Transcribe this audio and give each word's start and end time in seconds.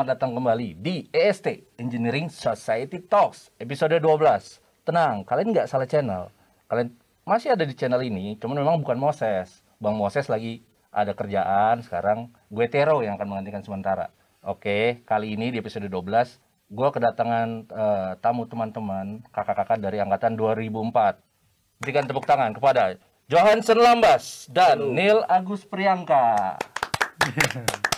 selamat 0.00 0.16
datang 0.16 0.32
kembali 0.32 0.80
di 0.80 1.12
EST 1.12 1.76
Engineering 1.76 2.32
Society 2.32 3.04
Talks 3.04 3.52
episode 3.60 3.92
12. 4.00 4.00
Tenang, 4.80 5.28
kalian 5.28 5.52
nggak 5.52 5.68
salah 5.68 5.84
channel. 5.84 6.32
Kalian 6.72 6.96
masih 7.28 7.52
ada 7.52 7.68
di 7.68 7.76
channel 7.76 8.00
ini, 8.00 8.32
cuman 8.40 8.64
memang 8.64 8.80
bukan 8.80 8.96
Moses. 8.96 9.60
Bang 9.76 10.00
Moses 10.00 10.24
lagi 10.32 10.64
ada 10.88 11.12
kerjaan, 11.12 11.84
sekarang 11.84 12.32
gue 12.48 12.64
Tero 12.72 13.04
yang 13.04 13.20
akan 13.20 13.28
menggantikan 13.28 13.60
sementara. 13.60 14.08
Oke, 14.40 15.04
kali 15.04 15.36
ini 15.36 15.52
di 15.52 15.60
episode 15.60 15.84
12, 15.84 15.92
gue 16.72 16.88
kedatangan 16.96 17.48
eh, 17.68 18.10
tamu 18.24 18.48
teman-teman, 18.48 19.20
kakak-kakak 19.36 19.84
dari 19.84 20.00
angkatan 20.00 20.32
2004. 20.32 21.20
Berikan 21.76 22.08
tepuk 22.08 22.24
tangan 22.24 22.56
kepada 22.56 22.96
Johansen 23.28 23.76
Lambas 23.76 24.48
dan 24.48 24.80
Neil 24.96 25.20
Agus 25.28 25.68
Priangka. 25.68 26.56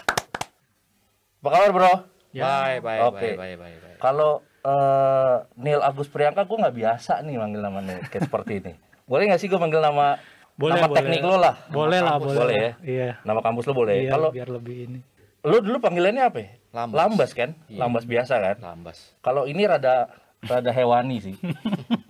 Apa 1.43 1.49
kabar 1.51 1.71
bro? 1.75 1.93
Bye, 2.31 2.79
bye, 2.79 3.03
Oke. 3.03 3.35
bye, 3.35 3.35
bye, 3.35 3.55
bye, 3.59 3.75
bye. 3.75 3.99
Kalau 3.99 4.31
eh, 4.63 5.37
Neil 5.59 5.83
Agus 5.83 6.07
Priangka, 6.07 6.47
gue 6.47 6.55
nggak 6.55 6.71
biasa 6.73 7.19
nih 7.21 7.35
manggil 7.35 7.59
namanya 7.59 7.99
kayak 8.07 8.31
seperti 8.31 8.63
ini. 8.63 8.73
Boleh 9.05 9.27
nggak 9.27 9.43
sih 9.43 9.51
gue 9.51 9.59
manggil 9.59 9.83
nama 9.83 10.23
Boleh, 10.55 10.79
nama 10.79 10.87
boleh. 10.87 10.99
teknik 11.03 11.23
lo 11.27 11.35
lah? 11.35 11.55
Boleh 11.67 11.99
lah, 11.99 12.15
kampus 12.15 12.31
boleh. 12.31 12.39
boleh 12.39 12.55
ya. 12.55 12.71
Iya. 12.87 13.09
Nama 13.27 13.41
kampus 13.43 13.65
lo 13.67 13.73
boleh. 13.75 13.95
Iya, 13.99 14.11
Kalau 14.15 14.29
biar 14.31 14.49
lebih 14.49 14.77
ini. 14.87 15.01
lo 15.43 15.57
dulu 15.59 15.77
panggilannya 15.83 16.23
apa? 16.23 16.39
ya? 16.39 16.51
Lambas. 16.71 17.31
kan? 17.35 17.51
Iya. 17.67 17.79
Lambas 17.83 18.05
biasa 18.07 18.35
kan? 18.39 18.57
Lambas. 18.63 18.99
Kalau 19.19 19.51
ini 19.51 19.67
rada 19.67 20.15
rada 20.47 20.71
hewani 20.71 21.19
sih. 21.19 21.35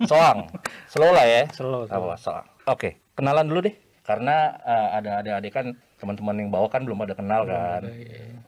Soang. 0.05 0.45
Slow 0.85 1.09
lah 1.09 1.25
ya. 1.25 1.49
Slow, 1.49 1.89
slow. 1.89 2.13
Apa, 2.13 2.21
soang. 2.21 2.45
Oke, 2.69 3.01
kenalan 3.17 3.49
dulu 3.49 3.65
deh. 3.65 3.73
Karena 4.05 4.53
eh, 4.61 4.87
ada 5.01 5.25
adik-adik 5.25 5.49
kan 5.49 5.65
teman-teman 6.03 6.35
yang 6.35 6.49
bawa 6.51 6.67
kan 6.67 6.83
belum 6.83 6.99
ada 7.07 7.15
kenal 7.15 7.47
kan. 7.47 7.87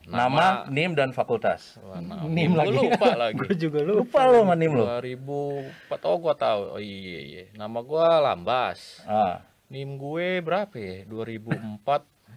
Nama, 0.06 0.68
NIM 0.70 0.94
dan 0.94 1.10
fakultas. 1.16 1.80
Wah, 1.82 1.98
nah, 1.98 2.28
Nim 2.28 2.54
gua 2.54 2.62
lagi. 2.68 2.78
lupa 2.78 3.10
lagi. 3.16 3.40
Gue 3.40 3.56
juga 3.58 3.80
lu. 3.82 4.06
Lupa 4.06 4.28
lo 4.28 4.44
sama 4.44 4.54
NIM 4.54 4.74
lo. 4.76 4.86
2004 5.02 6.06
oh 6.06 6.18
gua 6.20 6.36
tahu. 6.38 6.62
Oh 6.78 6.82
iya 6.84 7.20
iya. 7.24 7.44
Nama 7.58 7.80
gua 7.82 8.22
Lambas. 8.22 9.02
Ah, 9.08 9.42
NIM 9.72 9.98
gue 9.98 10.44
berapa 10.46 10.76
ya? 10.76 11.08
2004 11.10 11.82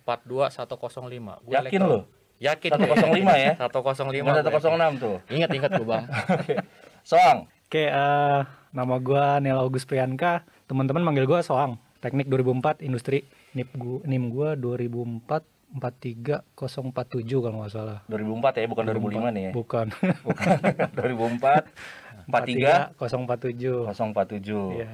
42105. 0.09 1.45
Gue 1.45 1.55
yakin 1.61 1.83
lo? 1.85 2.01
Yakin 2.39 2.71
105 2.73 3.37
ya? 3.37 3.53
105. 3.61 4.25
Bukan 4.25 4.45
106 4.49 5.03
tuh. 5.03 5.17
Ingat 5.29 5.51
ingat 5.53 5.71
gua, 5.77 5.87
Bang. 5.99 6.05
Soang. 7.11 7.51
Oke, 7.69 7.85
eh, 7.85 8.41
nama 8.73 8.95
gua 8.97 9.43
Neil 9.45 9.61
August 9.61 9.85
Priyanka. 9.85 10.41
Teman-teman 10.65 11.05
manggil 11.05 11.29
gua 11.29 11.45
Soang. 11.45 11.77
Teknik 12.01 12.31
2004 12.33 12.81
industri. 12.81 13.29
NIP 13.51 13.71
gua 13.75 13.99
NIM 14.05 14.25
gua 14.29 14.49
2004 14.55 15.45
43047 15.71 16.49
kalau 17.39 17.57
nggak 17.61 17.71
salah. 17.71 17.99
2004 18.07 18.57
ya, 18.57 18.67
bukan 18.67 18.85
2005 18.89 19.29
nih 19.29 19.43
ya. 19.43 19.53
Bukan. 19.53 19.87
Bukan. 20.25 20.57
2004 20.97 21.69
43 22.25 22.97
047. 22.97 23.85
047. 23.87 24.81
Iya. 24.81 24.89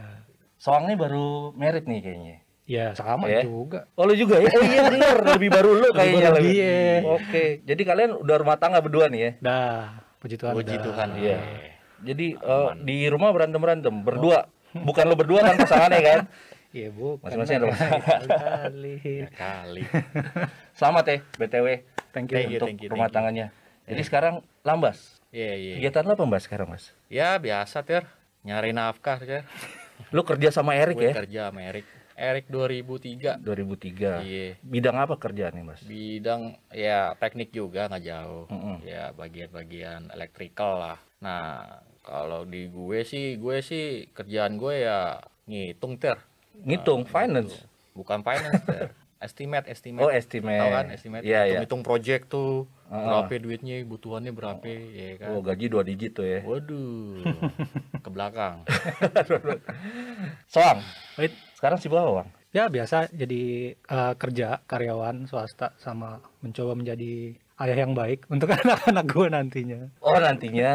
Soang 0.57 0.87
nih 0.87 0.97
baru 0.97 1.51
merit 1.53 1.85
nih 1.85 2.01
kayaknya. 2.01 2.37
Ya, 2.65 2.91
sama 2.91 3.29
Ya. 3.29 3.45
juga. 3.45 3.85
Oh 3.93 4.03
lu 4.03 4.17
juga 4.17 4.41
ya? 4.41 4.49
Oh 4.49 4.65
iya 4.65 4.89
bener, 4.89 5.17
lebih 5.37 5.51
baru 5.53 5.71
lu 5.77 5.89
kayaknya 5.93 6.27
baru 6.27 6.37
lebih. 6.41 6.51
dia. 6.51 6.77
Oke, 7.05 7.45
jadi 7.63 7.83
kalian 7.85 8.11
udah 8.17 8.37
rumah 8.41 8.57
tangga 8.57 8.81
berdua 8.81 9.07
nih 9.07 9.21
ya? 9.21 9.31
Dah, 9.39 9.83
puji 10.19 10.35
Tuhan. 10.35 10.55
Puji 10.57 10.75
dah. 10.75 10.83
Tuhan. 10.83 11.09
Iya. 11.15 11.39
Jadi 12.03 12.27
eh, 12.35 12.71
di 12.81 12.97
rumah 13.07 13.31
berantem 13.31 13.61
berantem 13.61 13.95
berdua. 14.01 14.49
Bukan 14.75 15.05
lu 15.07 15.15
berdua 15.15 15.45
kan 15.45 15.55
pasangannya 15.55 16.01
kan? 16.03 16.21
Iya, 16.75 16.91
Bu. 16.91 17.23
Masing-masing 17.23 17.57
ada. 17.63 17.67
Kali. 17.71 18.95
Ya 19.23 19.29
kali. 19.31 19.83
Selamat 20.79 21.05
ya, 21.07 21.17
BTW 21.39 21.67
Thank 22.11 22.31
Thank 22.31 22.51
you. 22.51 22.59
untuk 22.59 22.67
thank 22.67 22.83
you, 22.83 22.91
rumah 22.91 23.07
thank 23.07 23.15
you. 23.15 23.17
tangganya. 23.17 23.47
Jadi 23.87 24.03
sekarang 24.03 24.35
lambas. 24.63 25.23
Iya 25.31 25.55
iya. 25.55 25.73
Kegiatan 25.79 26.03
lo 26.03 26.15
apa 26.15 26.25
mbak 26.25 26.43
sekarang 26.43 26.67
mas? 26.67 26.91
Ya 27.07 27.39
biasa, 27.39 27.83
Ter. 27.83 28.07
Nyari 28.43 28.71
nafkah, 28.71 29.19
Ter. 29.19 29.43
Lu 30.11 30.23
kerja 30.23 30.51
sama 30.51 30.75
Erik 30.75 30.99
Gue 30.99 31.11
ya? 31.11 31.15
kerja 31.15 31.41
sama 31.51 31.63
Erik. 31.63 31.87
Erik 32.15 32.47
2003. 32.47 33.39
2003. 33.39 34.23
Iya. 34.23 34.49
Bidang 34.63 34.97
apa 34.97 35.15
kerjaannya 35.15 35.63
mas? 35.65 35.83
bidang 35.83 36.55
ya 36.71 37.15
teknik 37.15 37.51
juga 37.51 37.87
nggak 37.87 38.05
jauh 38.05 38.47
Mm-mm. 38.47 38.83
ya 38.83 39.11
bagian-bagian 39.13 40.11
electrical 40.11 40.79
lah 40.79 40.99
nah 41.19 41.67
kalau 42.01 42.47
di 42.47 42.67
gue 42.67 43.03
sih 43.03 43.35
gue 43.35 43.59
sih 43.59 44.07
kerjaan 44.11 44.55
gue 44.55 44.87
ya 44.87 45.19
ngitung 45.47 45.99
ter 45.99 46.23
Ngitung, 46.57 47.03
finance. 47.05 47.67
bukan 47.91 48.21
finance 48.21 48.63
ter 48.63 48.91
estimate 49.17 49.67
estimate 49.67 50.03
Oh 50.03 50.11
estimate. 50.11 50.59
Tahu 50.59 50.71
kan 50.71 50.87
estimate 50.91 51.23
Iya 51.23 51.41
iya. 51.41 51.45
hitung 51.57 51.81
hitung 51.81 51.83
project 51.83 52.29
tuh 52.29 52.67
Ah. 52.85 53.25
berapa 53.25 53.41
duitnya 53.41 53.81
butuhannya 53.83 54.31
berapa 54.31 54.63
ya 54.69 55.17
kan 55.17 55.29
Oh 55.31 55.41
gaji 55.41 55.67
dua 55.67 55.81
digit 55.81 56.13
tuh 56.13 56.23
ya. 56.23 56.45
waduh 56.45 57.17
ke 58.05 58.09
belakang 58.09 58.63
Soang. 60.47 60.79
Wait. 61.15 61.33
Sekarang 61.55 61.79
sibuk 61.79 61.97
apa 61.97 62.13
bang? 62.15 62.29
Ya 62.51 62.65
biasa 62.69 63.11
jadi 63.11 63.43
eh, 63.75 64.13
kerja 64.15 64.63
karyawan 64.65 65.27
swasta 65.27 65.75
sama 65.77 66.23
mencoba 66.39 66.75
menjadi 66.75 67.35
ayah 67.57 67.79
yang 67.79 67.93
baik 67.93 68.27
untuk 68.33 68.53
anak-anak 68.53 69.05
gue 69.07 69.27
nantinya. 69.29 69.81
Oh 70.01 70.15
nantinya. 70.15 70.73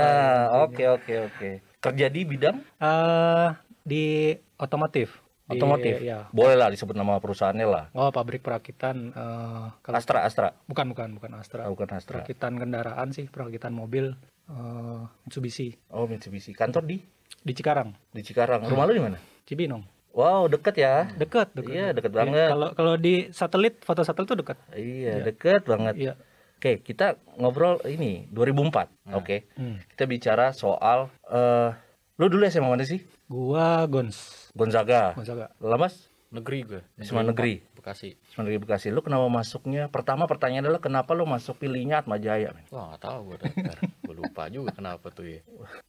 Oke 0.66 0.84
oke 0.88 1.14
oke. 1.26 1.50
Kerja 1.80 2.08
di 2.08 2.22
bidang 2.24 2.58
eh 2.76 3.50
di 3.82 4.32
otomotif. 4.58 5.22
Otomotif. 5.50 5.98
Ya. 6.00 6.30
Boleh 6.30 6.54
lah 6.54 6.70
disebut 6.70 6.94
nama 6.94 7.18
perusahaannya 7.18 7.66
lah. 7.66 7.86
Oh 7.92 8.10
pabrik 8.10 8.40
perakitan. 8.40 9.10
eh, 9.12 9.66
kalau 9.82 9.96
Astra 9.98 10.22
Astra. 10.22 10.54
bukan 10.66 10.94
bukan 10.94 11.18
bukan 11.18 11.32
Astra. 11.36 11.66
Ah, 11.66 11.70
bukan 11.70 11.90
Astra. 11.92 12.22
Perakitan 12.22 12.56
kendaraan 12.56 13.10
sih, 13.10 13.26
perakitan 13.26 13.74
mobil 13.74 14.14
eh, 14.46 15.02
Mitsubishi 15.26 15.74
Oh 15.90 16.06
Mitsubishi. 16.06 16.54
Kantor 16.54 16.86
di 16.86 16.98
di 17.40 17.54
Cikarang, 17.54 17.96
di 18.12 18.22
Cikarang. 18.22 18.64
Rumah 18.64 18.86
lu 18.86 18.94
di 18.94 19.02
mana? 19.02 19.18
Cibinong. 19.44 19.82
Wow 20.10 20.46
deket 20.46 20.76
ya. 20.76 21.06
Deket, 21.14 21.54
deket. 21.54 21.70
Iya 21.70 21.88
deket 21.94 22.12
Iya, 22.12 22.18
banget. 22.20 22.50
Kalau 22.50 22.68
kalau 22.74 22.94
di 22.98 23.30
satelit, 23.30 23.82
foto 23.82 24.02
satelit 24.02 24.28
tuh 24.28 24.38
deket. 24.38 24.58
Iya 24.74 25.22
deket 25.24 25.66
banget. 25.66 25.96
Iya. 25.96 26.14
Oke 26.60 26.84
kita 26.84 27.16
ngobrol 27.38 27.80
ini 27.88 28.28
2004. 28.30 29.16
Oke. 29.16 29.48
Hmm. 29.56 29.80
Kita 29.88 30.04
bicara 30.06 30.52
soal. 30.52 31.08
eh 31.26 31.72
lu 32.20 32.28
dulu 32.28 32.44
SMA 32.44 32.68
mana 32.68 32.84
sih? 32.84 33.00
Gua 33.30 33.86
Gons, 33.86 34.18
Gonzaga. 34.52 35.14
Gonzaga. 35.14 35.54
Lemas? 35.60 36.10
negeri 36.30 36.62
gue 36.62 36.82
SMA 37.00 37.26
negeri. 37.26 37.66
Bekasi 37.74 38.14
SMA 38.30 38.46
negeri 38.46 38.62
Bekasi. 38.62 38.88
Lu 38.90 39.02
kenapa 39.02 39.26
masuknya? 39.28 39.90
Pertama 39.90 40.30
pertanyaan 40.30 40.62
adalah 40.62 40.78
kenapa 40.78 41.18
lu 41.18 41.26
masuk 41.26 41.58
pilihnya 41.58 42.06
Atma 42.06 42.22
Jaya? 42.22 42.54
men? 42.54 42.62
wah 42.70 42.86
nggak 42.88 43.02
tahu 43.02 43.20
gue 43.26 43.38
ter 43.42 43.78
gue 43.82 44.14
lupa 44.16 44.46
juga 44.46 44.70
kenapa 44.72 45.10
tuh 45.10 45.26
ya 45.28 45.42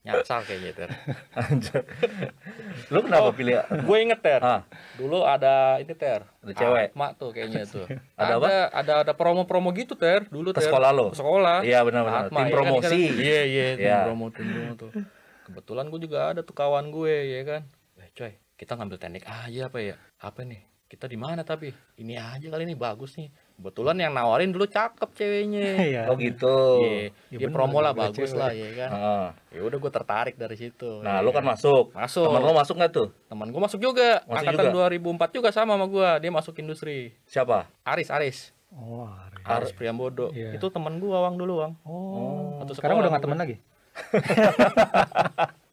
nyasar 0.03 0.41
kayaknya 0.43 0.73
ter 0.75 0.89
Anjir. 1.35 1.85
lu 2.89 3.05
kenapa 3.05 3.29
pilih? 3.31 3.53
gue 3.85 3.97
inget 4.01 4.17
ter 4.19 4.41
Ah, 4.41 4.65
dulu 4.97 5.25
ada 5.25 5.77
ini 5.77 5.93
ter 5.93 6.25
Ada 6.41 6.53
cewek? 6.55 6.89
Atma 6.91 7.07
tuh 7.13 7.31
kayaknya 7.31 7.63
tuh 7.67 7.85
Ada 8.17 8.33
apa? 8.35 8.49
ada 8.73 8.93
ada 9.05 9.13
promo-promo 9.13 9.69
gitu 9.73 9.93
ter 9.93 10.25
dulu 10.25 10.53
Ke 10.53 10.65
ter 10.65 10.73
sekolah 10.73 10.89
lo? 10.91 11.13
Ke 11.13 11.21
sekolah 11.21 11.61
Iya, 11.61 11.85
benar-benar. 11.85 12.33
Tim 12.33 12.41
ya 12.41 12.49
promosi. 12.49 13.01
iya 13.13 13.41
iya 13.45 13.67
tim 13.77 13.85
Iya. 13.85 13.99
promo 14.07 14.33
tim 14.33 14.49
promo 14.49 14.73
tuh 14.75 14.91
kebetulan 15.51 15.87
gue 15.87 16.01
juga 16.01 16.19
ada 16.29 16.41
tuh 16.41 16.53
kawan 16.53 16.89
gue 16.89 17.15
ya 17.29 17.41
kan 17.43 17.63
eh 17.97 18.11
coy 18.11 18.33
kita 18.55 18.73
ngambil 18.73 18.97
teknik 18.97 19.25
aja 19.25 19.67
apa 19.67 19.79
ya 19.79 19.97
apa 20.19 20.41
nih 20.43 20.63
kita 20.87 21.07
di 21.07 21.15
mana 21.15 21.43
tapi 21.43 21.71
ini 21.97 22.15
aja 22.15 22.43
kali 22.45 22.63
ini 22.65 22.75
bagus 22.75 23.15
nih 23.15 23.31
kebetulan 23.55 23.95
yang 23.97 24.11
nawarin 24.11 24.51
dulu 24.51 24.65
cakep 24.65 25.07
ceweknya 25.11 25.67
Iya. 25.87 26.03
oh 26.07 26.17
gitu. 26.17 26.83
Iya, 26.83 27.15
Ya 27.31 27.39
dia 27.39 27.49
promo 27.49 27.79
lah 27.79 27.93
bagus 27.93 28.27
cewek. 28.27 28.35
lah 28.37 28.51
ya 28.51 28.69
kan 28.75 28.91
Ah. 28.91 29.29
ya 29.49 29.61
udah 29.61 29.77
gue 29.77 29.93
tertarik 29.93 30.35
dari 30.35 30.57
situ 30.57 30.99
Nah, 30.99 31.19
ya 31.19 31.23
lu 31.23 31.31
kan 31.31 31.45
masuk. 31.45 31.91
Masuk. 31.93 32.27
Temen 32.27 32.43
lu 32.43 32.53
masuk 32.53 32.75
nggak 32.75 32.91
tuh? 32.91 33.09
teman 33.25 33.47
gue 33.49 33.61
masuk 33.61 33.79
juga 33.79 34.23
Masuk 34.25 34.35
angkatan 34.45 34.65
juga? 34.67 34.91
2004 34.91 35.31
juga 35.33 35.49
sama 35.51 35.73
sama 35.73 35.87
gue 35.87 36.09
dia 36.19 36.31
masuk 36.33 36.55
industri 36.57 37.15
Siapa? 37.25 37.71
Aris 37.83 38.11
Aris 38.11 38.39
Oh, 38.71 39.07
Ari. 39.07 39.43
Aris 39.43 39.71
Priambodo 39.71 40.31
Iya. 40.31 40.55
itu 40.55 40.67
teman 40.69 40.99
gua 40.99 41.23
Wang 41.23 41.35
dulu 41.37 41.59
Wang 41.61 41.75
Oh, 41.83 42.59
Satu 42.59 42.75
sekarang 42.75 42.99
udah 42.99 43.11
nggak 43.11 43.23
teman 43.23 43.39
lagi? 43.39 43.57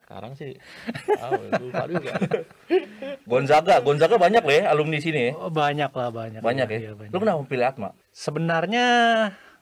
Sekarang 0.08 0.34
sih 0.40 0.56
ah, 1.20 1.36
lupa 1.60 1.84
juga 1.92 2.12
Gonzaga. 3.28 3.84
Gonzaga 3.84 4.16
banyak 4.16 4.40
loh 4.40 4.56
ya 4.56 4.64
alumni 4.72 4.98
sini 5.04 5.20
ya. 5.30 5.32
Oh, 5.36 5.52
banyak 5.52 5.92
lah, 5.92 6.10
banyak. 6.10 6.40
Banyak 6.40 6.68
ya. 6.72 6.80
Iya, 6.80 6.92
banyak. 6.96 7.12
Lu 7.12 7.20
kenapa 7.20 7.44
pilih 7.44 7.68
Atma? 7.68 7.90
Sebenarnya 8.16 8.86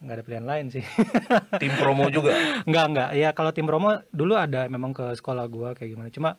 nggak 0.06 0.16
ada 0.22 0.24
pilihan 0.24 0.46
lain 0.46 0.66
sih. 0.70 0.86
Tim 1.58 1.74
promo 1.82 2.06
juga. 2.14 2.38
Enggak, 2.70 2.86
enggak. 2.94 3.10
Ya 3.18 3.30
kalau 3.34 3.52
tim 3.56 3.66
promo 3.66 4.06
dulu 4.14 4.38
ada 4.38 4.70
memang 4.70 4.94
ke 4.94 5.18
sekolah 5.18 5.50
gua 5.50 5.74
kayak 5.74 5.98
gimana. 5.98 6.10
Cuma 6.14 6.30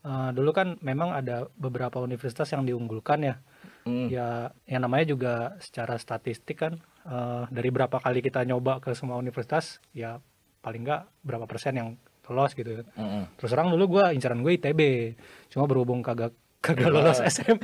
eh, 0.00 0.30
dulu 0.32 0.50
kan 0.56 0.80
memang 0.80 1.12
ada 1.12 1.52
beberapa 1.60 2.00
universitas 2.00 2.48
yang 2.48 2.64
diunggulkan 2.64 3.20
ya. 3.20 3.36
Hmm. 3.84 4.12
Ya, 4.12 4.52
yang 4.68 4.84
namanya 4.84 5.08
juga 5.08 5.32
secara 5.60 6.00
statistik 6.00 6.64
kan 6.64 6.80
eh, 7.04 7.44
dari 7.52 7.68
berapa 7.68 8.00
kali 8.00 8.24
kita 8.24 8.40
nyoba 8.48 8.80
ke 8.80 8.96
semua 8.96 9.20
universitas, 9.20 9.84
ya 9.92 10.24
paling 10.60 10.80
nggak 10.82 11.02
berapa 11.20 11.44
persen 11.44 11.74
yang 11.74 11.88
lolos 12.24 12.54
gitu. 12.54 12.86
Mm-mm. 12.94 13.26
Terus 13.34 13.50
terang 13.50 13.68
dulu 13.68 13.98
gua 13.98 14.12
incaran 14.12 14.38
gue 14.38 14.54
ITB, 14.54 14.80
cuma 15.48 15.66
berhubung 15.66 15.98
kagak 15.98 16.30
kagak 16.60 16.86
lolos 16.88 17.18
SM 17.18 17.58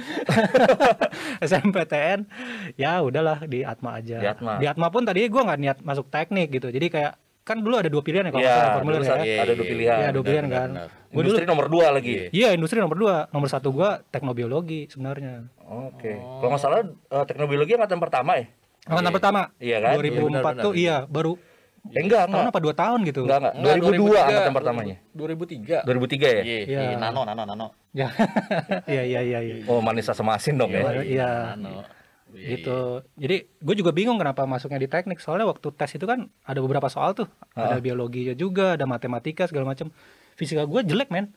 SMPTN, 1.38 2.26
ya 2.76 2.98
udahlah 2.98 3.44
di 3.44 3.62
Atma 3.62 3.94
aja. 3.94 4.18
Di 4.18 4.26
Atma. 4.26 4.58
Di 4.58 4.66
Atma 4.66 4.88
pun 4.88 5.02
tadi 5.02 5.22
gua 5.26 5.46
nggak 5.46 5.60
niat 5.60 5.78
masuk 5.80 6.08
teknik 6.08 6.50
gitu, 6.50 6.68
jadi 6.68 6.86
kayak 6.88 7.12
kan 7.46 7.62
dulu 7.62 7.78
ada 7.78 7.86
dua 7.86 8.02
pilihan 8.02 8.26
ya 8.26 8.32
kalau 8.32 8.42
Iya, 8.42 8.50
salah 8.52 8.74
formulir 8.74 8.98
ya. 8.98 9.06
saat- 9.06 9.22
ada 9.22 9.52
dua 9.54 9.66
pilihan. 9.68 9.96
Iya, 9.96 10.08
dua 10.10 10.24
pilihan 10.24 10.46
kan. 10.48 10.68
benar. 10.74 10.88
Gue 10.90 11.14
dulu 11.14 11.22
Industri 11.30 11.46
nomor 11.46 11.66
dua 11.70 11.86
lagi. 11.94 12.14
Iya 12.28 12.48
industri 12.50 12.78
nomor 12.82 12.98
dua, 12.98 13.16
nomor 13.30 13.46
satu 13.46 13.68
gua 13.70 14.02
teknobiologi 14.04 14.90
sebenarnya. 14.90 15.46
Oke. 15.62 16.18
Kalau 16.18 16.50
nggak 16.50 16.58
salah 16.60 16.82
eh, 16.82 17.24
teknobiologi 17.24 17.72
angkatan 17.72 18.02
pertama 18.02 18.34
ya? 18.34 18.50
Angkatan 18.84 19.12
pertama. 19.14 19.40
Iya 19.56 19.76
kan? 19.78 19.94
2004 19.94 20.02
Iya, 20.02 20.18
benar, 20.18 20.42
tuh 20.58 20.72
benar. 20.72 20.74
iya 20.76 20.96
baru 21.06 21.32
Eh, 21.92 22.02
enggak, 22.02 22.22
tahun 22.26 22.38
enggak. 22.42 22.52
apa 22.54 22.60
dua 22.62 22.74
tahun 22.74 22.98
gitu. 23.04 23.22
Enggak, 23.24 23.38
enggak. 23.38 23.54
Enggak, 23.54 23.74
2002 23.82 24.18
angkatan 24.18 24.52
pertamanya. 24.54 24.96
2003. 25.12 25.76
2003 25.84 26.26
ya? 26.26 26.42
Iya, 26.42 26.58
Iya. 26.66 26.80
iya, 26.90 26.96
nano, 26.98 27.20
nano, 27.22 27.42
nano. 27.44 27.66
Ya. 27.96 28.08
Iya 28.84 29.02
iya 29.08 29.20
iya 29.24 29.38
iya. 29.40 29.54
Oh, 29.68 29.80
manis 29.80 30.04
asam 30.04 30.28
asin 30.28 30.60
dong 30.60 30.68
ya. 30.68 30.84
Iya, 30.84 31.02
iya. 31.02 31.30
Nano. 31.56 31.80
Iya, 32.36 32.48
Gitu. 32.58 32.78
Jadi 33.16 33.36
gue 33.48 33.74
juga 33.78 33.90
bingung 33.96 34.18
kenapa 34.20 34.44
masuknya 34.44 34.76
di 34.76 34.90
teknik. 34.90 35.22
Soalnya 35.22 35.48
waktu 35.48 35.72
tes 35.72 35.96
itu 35.96 36.04
kan 36.04 36.28
ada 36.44 36.58
beberapa 36.60 36.90
soal 36.92 37.16
tuh. 37.16 37.28
Ada 37.56 37.80
biologinya 37.80 38.36
juga, 38.36 38.76
ada 38.76 38.84
matematika 38.84 39.48
segala 39.48 39.72
macam. 39.72 39.88
Fisika 40.36 40.68
gue 40.68 40.84
jelek 40.84 41.08
men. 41.08 41.32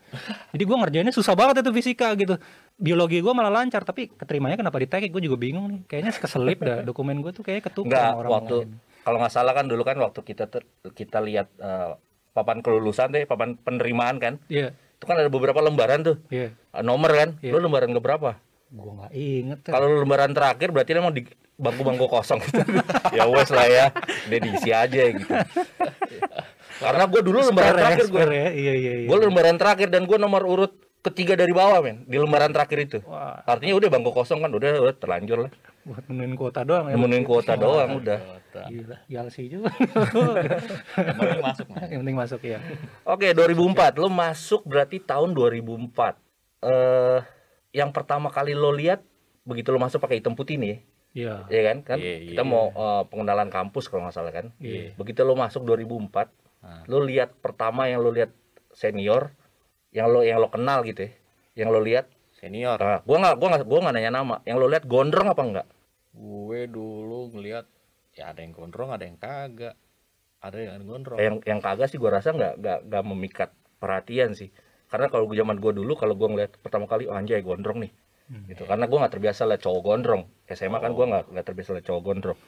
Jadi 0.52 0.64
gue 0.68 0.76
ngerjainnya 0.76 1.16
susah 1.16 1.32
banget 1.32 1.64
itu 1.64 1.72
fisika 1.72 2.12
gitu. 2.20 2.36
Biologi 2.76 3.24
gue 3.24 3.32
malah 3.32 3.64
lancar 3.64 3.88
tapi 3.88 4.12
keterimanya 4.12 4.60
kenapa 4.60 4.76
di 4.76 4.92
teknik 4.92 5.16
gue 5.16 5.24
juga 5.24 5.40
bingung 5.40 5.72
nih. 5.72 5.80
Kayaknya 5.88 6.12
keselip 6.20 6.60
dah 6.60 6.84
dokumen 6.84 7.24
gue 7.24 7.32
tuh 7.32 7.48
kayaknya 7.48 7.64
ketukar 7.72 7.88
Enggak, 7.88 8.04
sama 8.04 8.20
orang 8.20 8.32
waktu 8.36 8.56
lain. 8.60 8.70
Kalau 9.02 9.18
nggak 9.20 9.34
salah 9.34 9.54
kan 9.56 9.66
dulu 9.66 9.82
kan 9.84 9.98
waktu 9.98 10.20
kita 10.22 10.48
ter- 10.48 10.68
kita 10.92 11.20
lihat 11.24 11.48
eh, 11.58 11.92
papan 12.34 12.62
kelulusan 12.62 13.12
deh, 13.12 13.24
papan 13.26 13.56
penerimaan 13.58 14.20
kan. 14.20 14.34
Iya. 14.48 14.72
Itu 15.00 15.08
kan 15.08 15.16
ada 15.20 15.32
beberapa 15.32 15.60
lembaran 15.60 16.04
tuh. 16.04 16.18
Iya. 16.30 16.52
Eh, 16.54 16.84
Nomor 16.84 17.12
kan. 17.12 17.30
Iya. 17.40 17.56
Lu 17.56 17.64
lembaran 17.64 17.92
ke 17.92 18.00
berapa? 18.00 18.40
Gue 18.70 18.92
nggak 18.96 19.14
inget. 19.18 19.60
Kalau 19.66 19.86
lu 19.90 19.98
lembaran 20.06 20.32
terakhir 20.32 20.70
berarti 20.70 20.92
emang 20.94 21.16
di 21.16 21.26
bangku-bangku 21.60 22.06
kosong 22.06 22.40
gitu. 22.46 22.62
ya 23.18 23.26
wes 23.28 23.50
lah 23.50 23.68
ya. 23.68 23.86
Dia 24.30 24.40
diisi 24.40 24.70
aja 24.70 25.02
gitu. 25.10 25.26
Karena 26.80 27.04
gue 27.10 27.22
dulu 27.26 27.40
lembaran 27.50 27.76
ya, 27.76 27.80
terakhir 27.82 28.06
gue. 28.08 28.24
ya. 28.24 28.50
Iya 28.54 28.74
iya 28.78 28.94
iya. 29.04 29.08
Gue 29.10 29.18
lembaran 29.20 29.58
terakhir 29.58 29.90
dan 29.90 30.06
gue 30.06 30.18
nomor 30.22 30.46
urut 30.46 30.74
ketiga 31.02 31.34
dari 31.34 31.50
bawah 31.50 31.80
men 31.80 32.04
di 32.04 32.16
lembaran 32.16 32.52
terakhir 32.52 32.80
itu. 32.82 32.98
Wah, 33.04 33.40
Artinya 33.44 33.76
udah 33.76 33.90
bangku 33.90 34.12
kosong 34.12 34.40
kan 34.40 34.50
udah, 34.50 34.80
udah 34.80 34.96
terlanjur 34.96 35.48
lah. 35.48 35.52
buat 35.80 36.06
menuin 36.06 36.36
kuota 36.36 36.62
doang 36.62 36.86
ya. 36.86 36.94
Nemenin 36.94 37.24
kuota 37.24 37.56
doang 37.56 37.98
udah. 37.98 38.20
Kota. 38.20 38.62
Gila, 38.68 38.98
Yalsi 39.08 39.48
juga. 39.48 39.72
Yang 39.72 41.16
penting 41.16 41.42
masuk, 41.42 41.66
Mas. 41.72 41.88
Yang 41.88 42.00
penting 42.04 42.18
masuk 42.18 42.42
ya. 42.44 42.58
Oke, 43.04 43.28
2004. 43.32 43.96
Lo 43.96 44.08
masuk 44.08 44.62
berarti 44.66 45.00
tahun 45.00 45.32
2004. 45.34 46.20
Eh 46.62 47.20
yang 47.72 47.90
pertama 47.90 48.28
kali 48.28 48.52
lo 48.52 48.70
lihat 48.70 49.02
begitu 49.42 49.70
lo 49.70 49.78
masuk 49.78 49.98
pakai 50.00 50.20
hitam 50.20 50.34
putih 50.34 50.58
nih, 50.58 50.82
Iya. 51.12 51.46
ya 51.48 51.62
kan? 51.64 51.78
Kan 51.82 51.98
Iya, 51.98 52.16
iya, 52.20 52.30
kita 52.30 52.44
mau 52.44 52.70
eh, 52.70 53.04
pengenalan 53.08 53.48
kampus 53.48 53.88
kalau 53.88 54.04
nggak 54.04 54.14
salah 54.14 54.30
kan. 54.30 54.52
Iya. 54.60 54.94
Begitu 54.94 55.22
lo 55.22 55.34
masuk 55.34 55.64
2004, 55.64 56.30
Ah. 56.60 56.84
lo 56.86 57.00
lihat 57.00 57.40
pertama 57.40 57.86
yang 57.86 58.04
lo 58.04 58.10
lihat 58.10 58.30
senior, 58.72 59.32
yang 59.96 60.08
lo 60.10 60.22
yang 60.22 60.38
lo 60.42 60.50
kenal 60.54 60.86
gitu 60.86 61.08
ya, 61.08 61.12
yang 61.66 61.70
lo 61.74 61.82
lihat. 61.82 62.10
Senior. 62.40 62.80
Nah, 62.80 63.04
gua 63.04 63.18
nggak 63.20 63.36
gua 63.36 63.48
nggak 63.52 63.64
gua 63.68 63.80
nggak 63.84 63.96
nanya 64.00 64.12
nama. 64.16 64.36
Yang 64.48 64.58
lo 64.64 64.68
lihat 64.72 64.84
gondrong 64.88 65.28
apa 65.28 65.42
enggak? 65.44 65.68
Gue 66.16 66.72
dulu 66.72 67.36
ngelihat 67.36 67.68
ya 68.16 68.32
ada 68.32 68.40
yang 68.40 68.56
gondrong, 68.56 68.96
ada 68.96 69.04
yang 69.04 69.20
kagak. 69.20 69.76
Ada 70.40 70.56
yang 70.56 70.88
gondrong. 70.88 71.20
yang 71.20 71.36
yang 71.44 71.60
kagak 71.60 71.92
sih 71.92 72.00
gua 72.00 72.16
rasa 72.16 72.32
nggak 72.32 72.64
nggak 72.64 72.80
nggak 72.88 73.04
memikat 73.04 73.50
perhatian 73.80 74.32
sih 74.36 74.52
karena 74.92 75.08
kalau 75.08 75.30
zaman 75.32 75.58
gua 75.62 75.72
dulu 75.72 75.94
kalau 75.96 76.14
gua 76.16 76.32
ngeliat 76.32 76.52
pertama 76.60 76.88
kali 76.90 77.06
oh, 77.08 77.16
anjay 77.16 77.44
gondrong 77.46 77.84
nih 77.84 77.92
gitu 78.52 78.64
karena 78.66 78.86
gua 78.86 79.06
nggak 79.06 79.14
terbiasa 79.18 79.50
liat 79.50 79.62
cowok 79.64 79.82
gondrong 79.82 80.24
SMA 80.50 80.78
kan 80.78 80.92
gua 80.94 81.06
nggak 81.10 81.26
nggak 81.34 81.46
terbiasa 81.46 81.70
liat 81.80 81.86
cowok 81.88 82.02
gondrong 82.04 82.40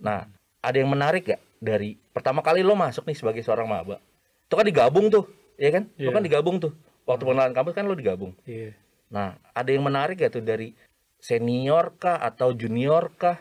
nah 0.00 0.28
ada 0.64 0.76
yang 0.76 0.90
menarik 0.90 1.28
gak 1.28 1.40
dari 1.60 1.96
pertama 1.96 2.40
kali 2.40 2.64
lo 2.64 2.74
masuk 2.74 3.04
nih 3.08 3.16
sebagai 3.16 3.40
seorang 3.44 3.68
maba 3.68 4.00
itu 4.44 4.54
kan 4.56 4.64
digabung 4.66 5.08
tuh 5.08 5.24
ya 5.56 5.70
kan 5.70 5.82
lo 5.90 6.00
Iya. 6.02 6.12
kan 6.12 6.22
digabung 6.22 6.56
tuh 6.58 6.72
waktu 7.04 7.22
pengenalan 7.22 7.52
kampus 7.52 7.74
kan 7.74 7.84
lo 7.84 7.94
digabung 7.94 8.32
Iya. 8.44 8.74
nah 9.08 9.28
ada 9.52 9.70
yang 9.70 9.82
menarik 9.82 10.16
gak 10.16 10.32
tuh 10.32 10.42
dari 10.42 10.74
senior 11.18 11.94
kah 11.94 12.18
atau 12.18 12.52
junior 12.52 13.08
kah 13.14 13.38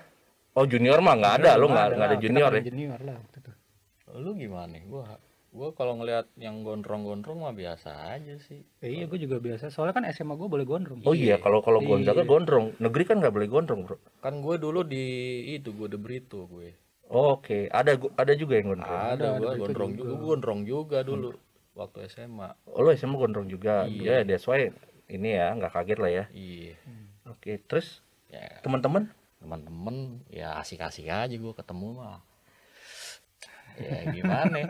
oh 0.54 0.64
junior 0.64 1.00
mah 1.00 1.16
nggak 1.16 1.34
ada 1.40 1.52
lo 1.56 1.68
nggak 1.68 1.86
nggak 1.94 2.08
ada 2.08 2.16
kita 2.16 2.24
junior 2.24 2.52
ya 2.52 2.62
Junior 2.64 3.00
lah 3.02 3.16
waktu 3.18 3.38
itu. 3.40 3.52
Lu 4.14 4.32
gimana? 4.34 4.78
Gua 4.86 5.18
gua 5.50 5.70
kalau 5.72 5.98
ngelihat 5.98 6.30
yang 6.36 6.62
gondrong-gondrong 6.62 7.42
mah 7.42 7.52
biasa 7.52 8.14
aja 8.14 8.38
sih. 8.40 8.62
Eh, 8.80 8.90
iya, 8.92 9.06
gue 9.06 9.18
juga 9.18 9.38
biasa. 9.38 9.70
Soalnya 9.70 9.94
kan 9.96 10.06
SMA 10.08 10.34
gue 10.34 10.46
boleh 10.46 10.62
gondrong. 10.64 11.02
Oh 11.02 11.14
iya, 11.14 11.38
kalau 11.38 11.62
kalau 11.62 11.78
Gonzaga 11.80 12.22
Iya. 12.22 12.30
gondrong, 12.30 12.78
negeri 12.78 13.04
kan 13.04 13.18
nggak 13.18 13.30
boleh 13.32 13.48
gondrong, 13.48 13.82
bro. 13.84 13.98
Kan 14.20 14.40
gue 14.40 14.56
dulu 14.56 14.82
di 14.84 15.06
itu 15.52 15.70
gue 15.72 15.88
de 15.88 15.98
Brito 15.98 16.46
gue. 16.48 16.78
Oke, 17.08 17.70
ada 17.70 17.94
gu- 17.94 18.14
ada 18.14 18.34
juga 18.34 18.54
yang 18.56 18.70
gondrong. 18.72 18.94
Ada, 18.94 19.14
ada 19.14 19.28
gue 19.36 19.50
gondrong 19.60 19.92
juga. 19.92 19.98
juga. 20.00 20.10
Gua 20.12 20.22
gondrong 20.28 20.62
juga 20.64 20.98
dulu 21.02 21.30
waktu 21.74 22.10
SMA. 22.10 22.54
Oh, 22.70 22.82
lo 22.82 22.94
SMA 22.94 23.18
gondrong 23.18 23.50
juga. 23.50 23.86
Iya. 23.90 24.22
Ya, 24.22 24.34
that's 24.36 24.46
why 24.50 24.70
ini 25.10 25.30
ya 25.38 25.54
nggak 25.54 25.74
kaget 25.74 26.00
lah 26.00 26.12
ya. 26.12 26.26
Iya. 26.34 26.74
Oke, 27.28 27.60
terus 27.66 28.04
Ya 28.34 28.50
teman-teman 28.66 29.14
teman-teman 29.38 30.26
ya 30.34 30.58
asik-asik 30.58 31.06
aja 31.06 31.30
gue 31.30 31.54
ketemu 31.54 32.02
mah. 32.02 32.26
Ya 33.78 34.10
gimana? 34.10 34.56
ya. 34.58 34.68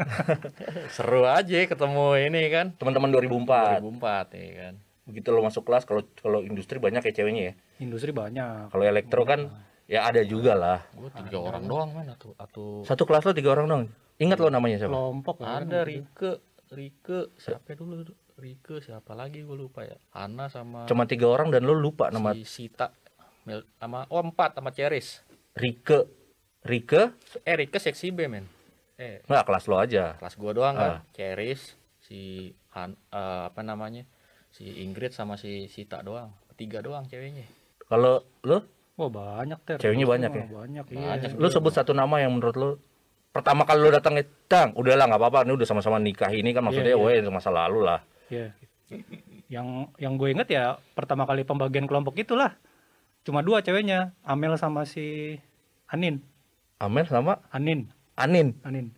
Seru 0.96 1.24
aja 1.24 1.64
ketemu 1.64 2.06
ini 2.28 2.52
kan. 2.52 2.76
teman-teman 2.76 3.08
2004. 3.16 3.80
2004 3.80 4.36
ya 4.36 4.52
kan. 4.60 4.74
Begitu 5.08 5.28
lo 5.32 5.44
masuk 5.44 5.64
kelas, 5.68 5.84
kalau 5.88 6.04
kalau 6.20 6.40
industri 6.44 6.80
banyak 6.80 7.04
ya 7.04 7.14
ceweknya 7.16 7.44
ya. 7.52 7.54
Industri 7.80 8.12
banyak. 8.12 8.72
Kalau 8.72 8.84
elektro 8.84 9.24
kan 9.24 9.48
ya 9.88 10.08
ada 10.08 10.20
juga 10.28 10.56
lah. 10.60 10.80
Gue 10.92 11.12
tiga 11.24 11.40
orang 11.40 11.64
doang 11.64 11.90
man 11.96 12.12
atau 12.12 12.36
atau 12.36 12.84
Satu 12.84 13.08
kelas 13.08 13.24
lo 13.24 13.32
tiga 13.32 13.56
orang 13.56 13.68
dong. 13.72 13.84
Ingat 14.20 14.40
lo 14.44 14.52
namanya 14.52 14.76
siapa? 14.84 14.92
Kelompok 14.92 15.36
ada 15.40 15.64
kan? 15.64 15.88
Rike, 15.88 16.32
Rike 16.74 17.32
siapa 17.38 17.74
dulu? 17.74 18.02
Rike 18.34 18.82
siapa 18.82 19.14
lagi 19.14 19.42
gue 19.42 19.54
lupa 19.54 19.86
ya. 19.86 19.94
Hana 20.12 20.50
sama 20.50 20.84
Cuma 20.84 21.06
tiga 21.06 21.30
orang 21.30 21.48
dan 21.48 21.64
lo 21.64 21.72
lupa 21.72 22.10
nama 22.10 22.34
si 22.34 22.44
Sita 22.44 22.90
Mel- 23.44 23.68
sama 23.76 24.08
oh 24.08 24.20
empat 24.20 24.56
sama 24.56 24.70
Ceris. 24.70 25.22
Rike. 25.54 26.10
Rike? 26.62 27.14
Eh 27.42 27.56
Rike 27.56 27.78
seksi 27.78 28.10
B 28.10 28.26
men. 28.26 28.50
Eh 28.96 29.22
Nggak, 29.24 29.44
kelas 29.46 29.66
lo 29.68 29.76
aja. 29.78 30.18
kelas 30.18 30.36
gua 30.36 30.52
doang 30.52 30.74
Ah. 30.74 30.82
kan. 30.82 30.94
Ceris 31.12 31.78
si 32.00 32.50
Han 32.72 32.98
eh, 33.12 33.44
apa 33.48 33.62
namanya? 33.62 34.04
Si 34.50 34.66
Ingrid 34.82 35.12
sama 35.12 35.36
si 35.36 35.68
Sita 35.68 36.02
doang. 36.02 36.34
Tiga 36.54 36.80
doang 36.80 37.04
ceweknya. 37.04 37.46
Kalau 37.84 38.22
lo, 38.42 38.58
Wah 38.94 39.10
banyak 39.10 39.58
ter. 39.66 39.78
Ceweknya 39.78 40.06
banyak 40.06 40.32
ya? 40.32 40.46
Banyak. 40.48 40.86
Iya. 40.88 41.02
Banyak. 41.18 41.30
lo 41.36 41.48
sebut 41.50 41.70
satu 41.70 41.92
nama 41.92 42.18
yang 42.18 42.30
menurut 42.32 42.56
lo 42.56 42.70
pertama 43.34 43.66
kali 43.66 43.82
lo 43.82 43.90
datang 43.90 44.22
itu, 44.22 44.30
Tang, 44.46 44.78
udahlah 44.78 45.10
nggak 45.10 45.18
apa-apa, 45.20 45.40
ini 45.44 45.58
udah 45.58 45.66
sama-sama 45.66 45.98
nikah 45.98 46.30
ini 46.30 46.54
kan 46.54 46.62
maksudnya, 46.62 46.94
Iya, 46.94 47.02
weh, 47.02 47.18
itu 47.18 47.34
masa 47.34 47.50
lalu 47.50 47.82
lah. 47.82 48.00
Iya. 48.30 48.54
Yang 49.50 49.68
yang 49.98 50.14
gue 50.22 50.30
inget 50.32 50.48
ya 50.54 50.64
pertama 50.94 51.26
kali 51.26 51.42
pembagian 51.42 51.90
kelompok 51.90 52.14
itulah. 52.16 52.54
Cuma 53.26 53.42
dua 53.42 53.66
ceweknya, 53.66 54.14
Amel 54.22 54.54
sama 54.56 54.86
si 54.86 55.36
Anin. 55.90 56.22
Amel 56.78 57.10
sama 57.10 57.42
Anin, 57.50 57.90
Anin. 58.14 58.54
Anin. 58.62 58.94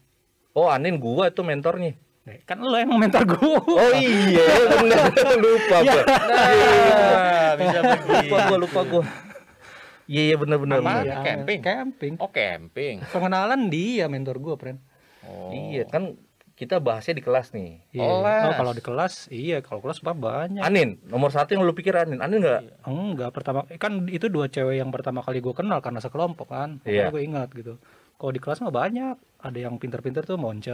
Oh, 0.52 0.68
Anin 0.68 1.00
gua 1.00 1.28
itu 1.32 1.44
mentornya. 1.44 1.96
Eh, 2.26 2.42
Kan 2.42 2.58
lo 2.58 2.74
yang 2.74 2.90
mentor 2.98 3.22
gue. 3.22 3.38
Oh 3.70 3.92
iya, 3.94 4.46
bener 4.82 4.98
lupa 5.46 5.78
gua. 5.86 6.04
Ah, 6.10 7.52
bisa 7.54 7.80
Lupa 7.86 8.38
gua, 8.50 8.58
lupa 8.58 8.82
gua. 8.84 9.04
Iya, 10.06 10.22
iya 10.34 10.36
bener 10.38 10.58
bener. 10.62 10.80
Apa? 10.82 11.02
bener. 11.02 11.24
camping? 11.26 11.60
Camping. 11.62 12.14
Oh 12.22 12.30
camping. 12.30 13.02
Pengenalan 13.10 13.68
dia 13.74 14.06
mentor 14.06 14.38
gue, 14.38 14.56
friend. 14.58 14.80
Oh. 15.26 15.50
Iya, 15.50 15.90
kan 15.90 16.14
kita 16.56 16.80
bahasnya 16.80 17.20
di 17.20 17.24
kelas 17.26 17.52
nih. 17.52 17.84
Iya. 17.92 18.06
Oh. 18.08 18.24
Oh, 18.24 18.54
kalau 18.56 18.72
di 18.72 18.80
kelas, 18.80 19.28
iya 19.28 19.60
kalau 19.60 19.84
kelas 19.84 20.00
mah 20.06 20.16
banyak. 20.16 20.64
Anin, 20.64 21.04
nomor 21.10 21.34
satu 21.34 21.52
yang 21.52 21.68
lu 21.68 21.76
pikir 21.76 21.92
Anin. 21.98 22.24
Anin 22.24 22.40
nggak? 22.40 22.88
Enggak, 22.88 23.32
pertama 23.36 23.68
kan 23.76 24.08
itu 24.08 24.32
dua 24.32 24.48
cewek 24.48 24.80
yang 24.80 24.94
pertama 24.94 25.20
kali 25.20 25.44
gue 25.44 25.52
kenal 25.52 25.84
karena 25.84 26.00
sekelompok 26.00 26.48
kan. 26.48 26.80
Iya. 26.88 27.10
Makanya 27.10 27.14
gue 27.14 27.24
ingat 27.26 27.50
gitu. 27.58 27.74
Kalau 28.16 28.32
di 28.32 28.40
kelas 28.40 28.64
mah 28.64 28.72
banyak. 28.72 29.16
Ada 29.44 29.58
yang 29.68 29.76
pinter-pinter 29.82 30.24
tuh 30.24 30.40
Monce. 30.40 30.72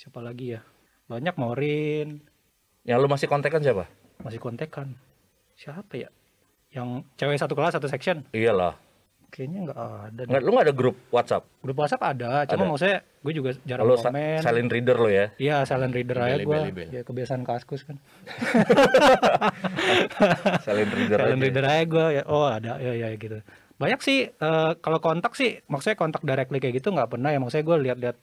Siapa 0.00 0.24
lagi 0.24 0.56
ya? 0.56 0.64
Banyak 1.10 1.36
Morin. 1.36 2.24
Yang 2.88 2.98
lu 3.04 3.08
masih 3.12 3.28
kontekan 3.28 3.60
siapa? 3.60 3.84
Masih 4.24 4.40
kontekan. 4.40 4.96
Siapa 5.60 5.92
ya? 6.00 6.08
Yang 6.70 6.88
cewek 7.14 7.36
satu 7.36 7.52
kelas 7.52 7.74
satu 7.74 7.86
section. 7.86 8.22
Iyalah. 8.30 8.74
kayaknya 9.30 9.62
nggak 9.62 9.78
ada. 9.78 10.20
Nggak, 10.26 10.42
lu 10.42 10.50
nggak 10.50 10.66
ada 10.66 10.74
grup 10.74 10.96
WhatsApp? 11.08 11.46
Grup 11.62 11.78
WhatsApp 11.78 12.02
ada, 12.02 12.42
cuma 12.50 12.60
Ada. 12.60 12.66
maksudnya 12.66 12.98
gue 12.98 13.32
juga 13.32 13.50
jarang 13.62 13.86
sa- 13.94 14.10
komen. 14.10 14.42
silent 14.42 14.68
reader 14.68 14.96
lo 14.98 15.06
ya? 15.06 15.26
Iya, 15.38 15.56
silent 15.62 15.94
reader 15.94 16.18
aja 16.18 16.34
Beli, 16.34 16.44
gue. 16.50 16.58
beli, 16.58 16.70
beli. 16.74 16.86
Ya 16.90 17.02
kebiasaan 17.06 17.42
kaskus 17.46 17.86
kan. 17.86 17.96
silent 20.66 20.90
reader 20.90 21.18
silent 21.20 21.32
aja. 21.32 21.42
reader 21.46 21.64
aja 21.64 21.84
gue. 21.86 22.06
Ya, 22.10 22.22
oh 22.26 22.46
ada, 22.46 22.72
ya 22.78 22.92
ya 22.96 23.08
gitu. 23.14 23.38
Banyak 23.78 24.00
sih 24.02 24.28
eh, 24.28 24.70
kalau 24.82 24.98
kontak 24.98 25.32
sih, 25.34 25.62
maksudnya 25.66 25.94
kontak 25.94 26.20
directly 26.20 26.58
kayak 26.58 26.82
gitu 26.82 26.90
nggak 26.90 27.08
pernah 27.08 27.30
ya. 27.30 27.38
Maksudnya 27.38 27.64
gue 27.64 27.76
lihat-lihat 27.86 28.16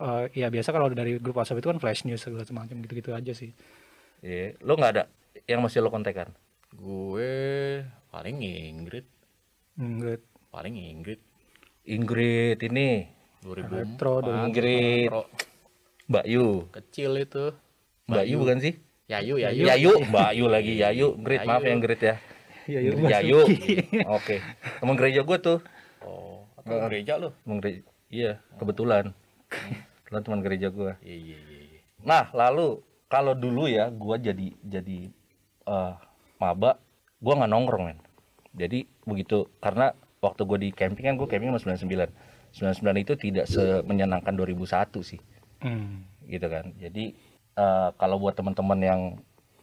eh, 0.00 0.24
ya 0.36 0.46
biasa 0.52 0.68
kalau 0.68 0.86
dari 0.92 1.16
grup 1.16 1.34
WhatsApp 1.34 1.58
itu 1.58 1.68
kan 1.72 1.78
flash 1.80 2.04
news 2.04 2.20
segala 2.20 2.44
macam 2.52 2.76
gitu-gitu 2.76 3.16
aja 3.16 3.32
sih. 3.32 3.50
Iya. 4.20 4.52
Lo 4.62 4.76
nggak 4.76 4.92
ada 4.94 5.04
yang 5.48 5.64
masih 5.64 5.80
lo 5.80 5.88
kontekan? 5.88 6.28
Gue 6.72 7.84
paling 8.08 8.40
Ingrid, 8.40 9.04
good. 9.76 10.22
paling 10.48 10.74
Ingrid. 10.76 11.20
Ingrid 11.84 12.58
ini, 12.64 13.08
2004. 13.44 13.68
Retro, 13.68 14.14
Ingrid, 14.24 15.08
Retro. 15.12 15.22
Mbak 16.08 16.24
Yu. 16.28 16.46
Kecil 16.72 17.12
itu. 17.20 17.44
Mbak 18.08 18.24
Yu 18.24 18.36
bukan 18.40 18.58
sih? 18.64 18.74
Yayu, 19.12 19.36
Yayu. 19.36 19.62
Yayu, 19.68 19.92
Mbak 20.10 20.30
Yu 20.32 20.44
lagi 20.48 20.72
Yayu. 20.80 21.08
Ingrid, 21.20 21.40
Yayu. 21.44 21.48
maaf 21.52 21.62
ya 21.62 21.72
Ingrid 21.76 22.00
ya. 22.00 22.14
Iya, 22.70 22.80
Yayu. 23.20 23.40
Oke. 24.16 24.36
Teman 24.80 24.94
gereja 24.96 25.20
gue 25.26 25.38
tuh. 25.42 25.58
Oh, 26.00 26.48
atau 26.56 26.88
gereja 26.88 27.20
lo? 27.20 27.36
Teman 27.44 27.58
gereja. 27.60 27.80
Iya, 28.08 28.32
kebetulan. 28.56 29.12
Kebetulan 30.08 30.22
teman 30.24 30.40
gereja 30.40 30.68
gue. 30.72 30.92
Iya, 31.04 31.16
iya, 31.16 31.38
iya. 31.42 31.60
iya. 31.68 31.80
Nah, 32.02 32.32
lalu 32.34 32.80
kalau 33.12 33.36
dulu 33.36 33.68
ya 33.68 33.92
gua 33.92 34.16
jadi 34.16 34.56
jadi 34.64 35.12
eh, 35.68 35.92
maba, 36.42 36.82
gua 37.22 37.38
nggak 37.38 37.50
nongkrong 37.54 37.84
men. 37.86 37.98
Jadi 38.58 38.84
begitu 39.06 39.46
karena 39.62 39.94
waktu 40.18 40.42
gue 40.46 40.58
di 40.58 40.68
camping 40.74 41.06
kan 41.06 41.14
gue 41.14 41.26
camping 41.30 41.54
sama 41.54 41.78
99. 41.78 42.10
99 42.52 43.04
itu 43.08 43.14
tidak 43.16 43.46
semenyenangkan 43.48 44.34
2001 44.36 45.00
sih, 45.00 45.18
Hmm. 45.64 46.04
gitu 46.26 46.46
kan. 46.50 46.74
Jadi 46.76 47.16
eh, 47.52 47.88
kalau 47.96 48.16
buat 48.20 48.36
teman-teman 48.36 48.80
yang 48.80 49.00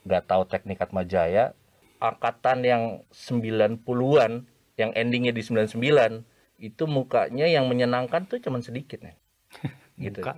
nggak 0.05 0.25
tahu 0.25 0.45
teknik 0.49 0.81
Atma 0.81 1.05
Jaya, 1.05 1.53
angkatan 2.01 2.65
yang 2.65 2.83
90-an 3.13 4.45
yang 4.79 4.91
endingnya 4.95 5.35
di 5.35 5.43
99 5.43 6.23
itu 6.59 6.83
mukanya 6.87 7.45
yang 7.47 7.67
menyenangkan 7.67 8.25
tuh 8.25 8.39
cuman 8.39 8.63
sedikit 8.63 9.03
nih. 9.03 9.15
gitu. 10.09 10.23
Muka. 10.23 10.33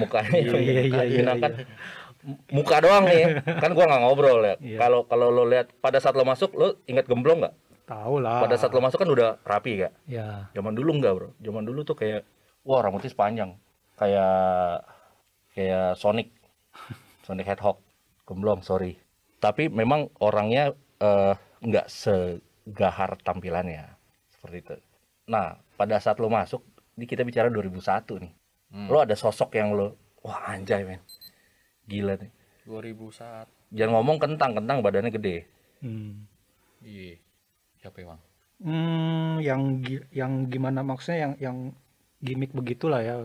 Mukanya 0.00 0.36
yang 0.40 0.56
Iya, 0.56 0.60
iya, 0.60 0.72
iya, 0.72 0.82
iya, 0.88 1.04
menyenangkan 1.10 1.52
muka 2.48 2.76
doang 2.78 3.04
nih. 3.04 3.38
Kan 3.62 3.70
gua 3.72 3.86
nggak 3.86 4.02
ngobrol 4.02 4.38
ya 4.40 4.54
Iya. 4.58 4.78
kalau 4.78 5.06
kalau 5.06 5.28
lo 5.28 5.44
lihat 5.44 5.70
pada 5.78 5.98
saat 5.98 6.12
lo 6.12 6.22
masuk 6.22 6.50
lo 6.52 6.82
ingat 6.84 7.06
gemblong 7.06 7.40
nggak? 7.40 7.54
Tahu 7.86 8.18
lah. 8.18 8.42
pada 8.42 8.58
saat 8.58 8.74
lo 8.74 8.82
masuk 8.82 8.98
kan 8.98 9.06
udah 9.06 9.38
rapi 9.46 9.78
gak 9.78 9.94
Ya. 10.10 10.50
zaman 10.50 10.74
dulu 10.74 10.98
nggak 10.98 11.12
bro. 11.12 11.28
Zaman 11.38 11.62
dulu 11.62 11.80
tuh 11.82 11.94
kayak 11.94 12.26
wah 12.62 12.82
rambutnya 12.82 13.06
sepanjang. 13.08 13.54
Kayak 13.94 14.82
kayak 15.54 15.94
Sonic. 15.94 16.34
Sonic 17.26 17.46
Hedgehog. 17.46 17.78
Gemblong 18.26 18.58
sorry. 18.60 18.98
Tapi 19.38 19.70
memang 19.70 20.10
orangnya 20.18 20.74
eh, 20.98 21.34
nggak 21.62 21.86
segahar 21.86 23.14
tampilannya. 23.22 23.86
Seperti 24.28 24.56
itu. 24.58 24.74
Nah 25.30 25.54
pada 25.74 26.02
saat 26.02 26.18
lo 26.18 26.26
masuk 26.26 26.66
ini 26.96 27.06
kita 27.06 27.22
bicara 27.22 27.46
2001 27.46 27.78
nih. 28.18 28.32
Hmm. 28.66 28.90
lo 28.90 28.98
ada 28.98 29.14
sosok 29.14 29.54
yang 29.54 29.78
lo 29.78 29.94
wah 30.26 30.50
anjay 30.50 30.82
men 30.82 30.98
gila 31.86 32.14
nih 32.18 32.30
2001. 32.66 33.46
jangan 33.72 33.92
ngomong 33.94 34.16
kentang 34.18 34.52
kentang 34.54 34.78
badannya 34.82 35.10
gede 35.10 35.36
Hmm. 35.76 36.24
Iya. 36.80 37.20
Siapa 37.76 38.00
ya, 38.00 38.06
Bang? 38.08 38.20
Hmm, 38.56 39.36
yang 39.44 39.84
gi- 39.84 40.08
yang 40.10 40.48
gimana 40.48 40.80
maksudnya 40.80 41.28
yang 41.28 41.32
yang 41.36 41.56
gimmick 42.24 42.56
begitulah 42.56 43.04
ya. 43.04 43.20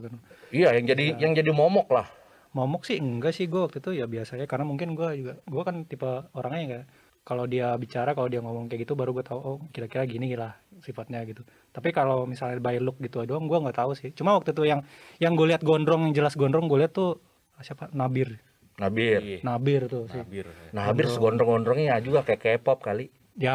iya 0.51 0.75
yang 0.75 0.83
jadi 0.83 1.15
yang 1.15 1.31
jadi 1.31 1.51
momok 1.55 1.87
lah 1.95 2.07
Momok 2.51 2.83
sih 2.83 2.99
enggak 2.99 3.31
sih 3.31 3.47
gue 3.47 3.63
waktu 3.63 3.79
itu 3.79 3.95
ya 3.95 4.11
biasanya 4.11 4.43
karena 4.43 4.67
mungkin 4.67 4.91
gue 4.91 5.07
juga 5.15 5.39
gue 5.39 5.63
kan 5.63 5.87
tipe 5.87 6.03
orangnya 6.35 6.67
kayak 6.67 6.85
kalau 7.23 7.47
dia 7.47 7.71
bicara 7.79 8.11
kalau 8.11 8.27
dia 8.27 8.43
ngomong 8.43 8.67
kayak 8.67 8.83
gitu 8.83 8.99
baru 8.99 9.15
gue 9.15 9.23
tahu 9.23 9.39
oh 9.39 9.57
kira-kira 9.71 10.03
gini 10.03 10.35
lah 10.35 10.59
sifatnya 10.83 11.23
gitu. 11.23 11.47
Tapi 11.71 11.95
kalau 11.95 12.27
misalnya 12.27 12.59
by 12.59 12.75
look 12.83 12.99
gitu 12.99 13.23
doang 13.23 13.47
gue 13.47 13.55
nggak 13.55 13.79
tahu 13.79 13.95
sih. 13.95 14.11
Cuma 14.11 14.35
waktu 14.35 14.51
itu 14.51 14.67
yang 14.67 14.83
yang 15.23 15.39
gue 15.39 15.47
lihat 15.47 15.63
gondrong 15.63 16.11
yang 16.11 16.13
jelas 16.13 16.35
gondrong 16.35 16.67
gue 16.67 16.83
lihat 16.83 16.91
tuh 16.91 17.23
siapa 17.63 17.87
Nabir. 17.95 18.35
Nabir 18.81 19.21
Iya. 19.21 19.37
Nabir 19.41 19.81
tuh 19.85 20.09
sih. 20.09 20.17
Nabir. 20.17 20.45
Nabir 20.71 21.05
segondrong-gondrongnya 21.07 21.95
juga 21.99 22.21
kayak 22.21 22.41
K-pop 22.57 22.81
kali 22.81 23.13
Ya 23.33 23.53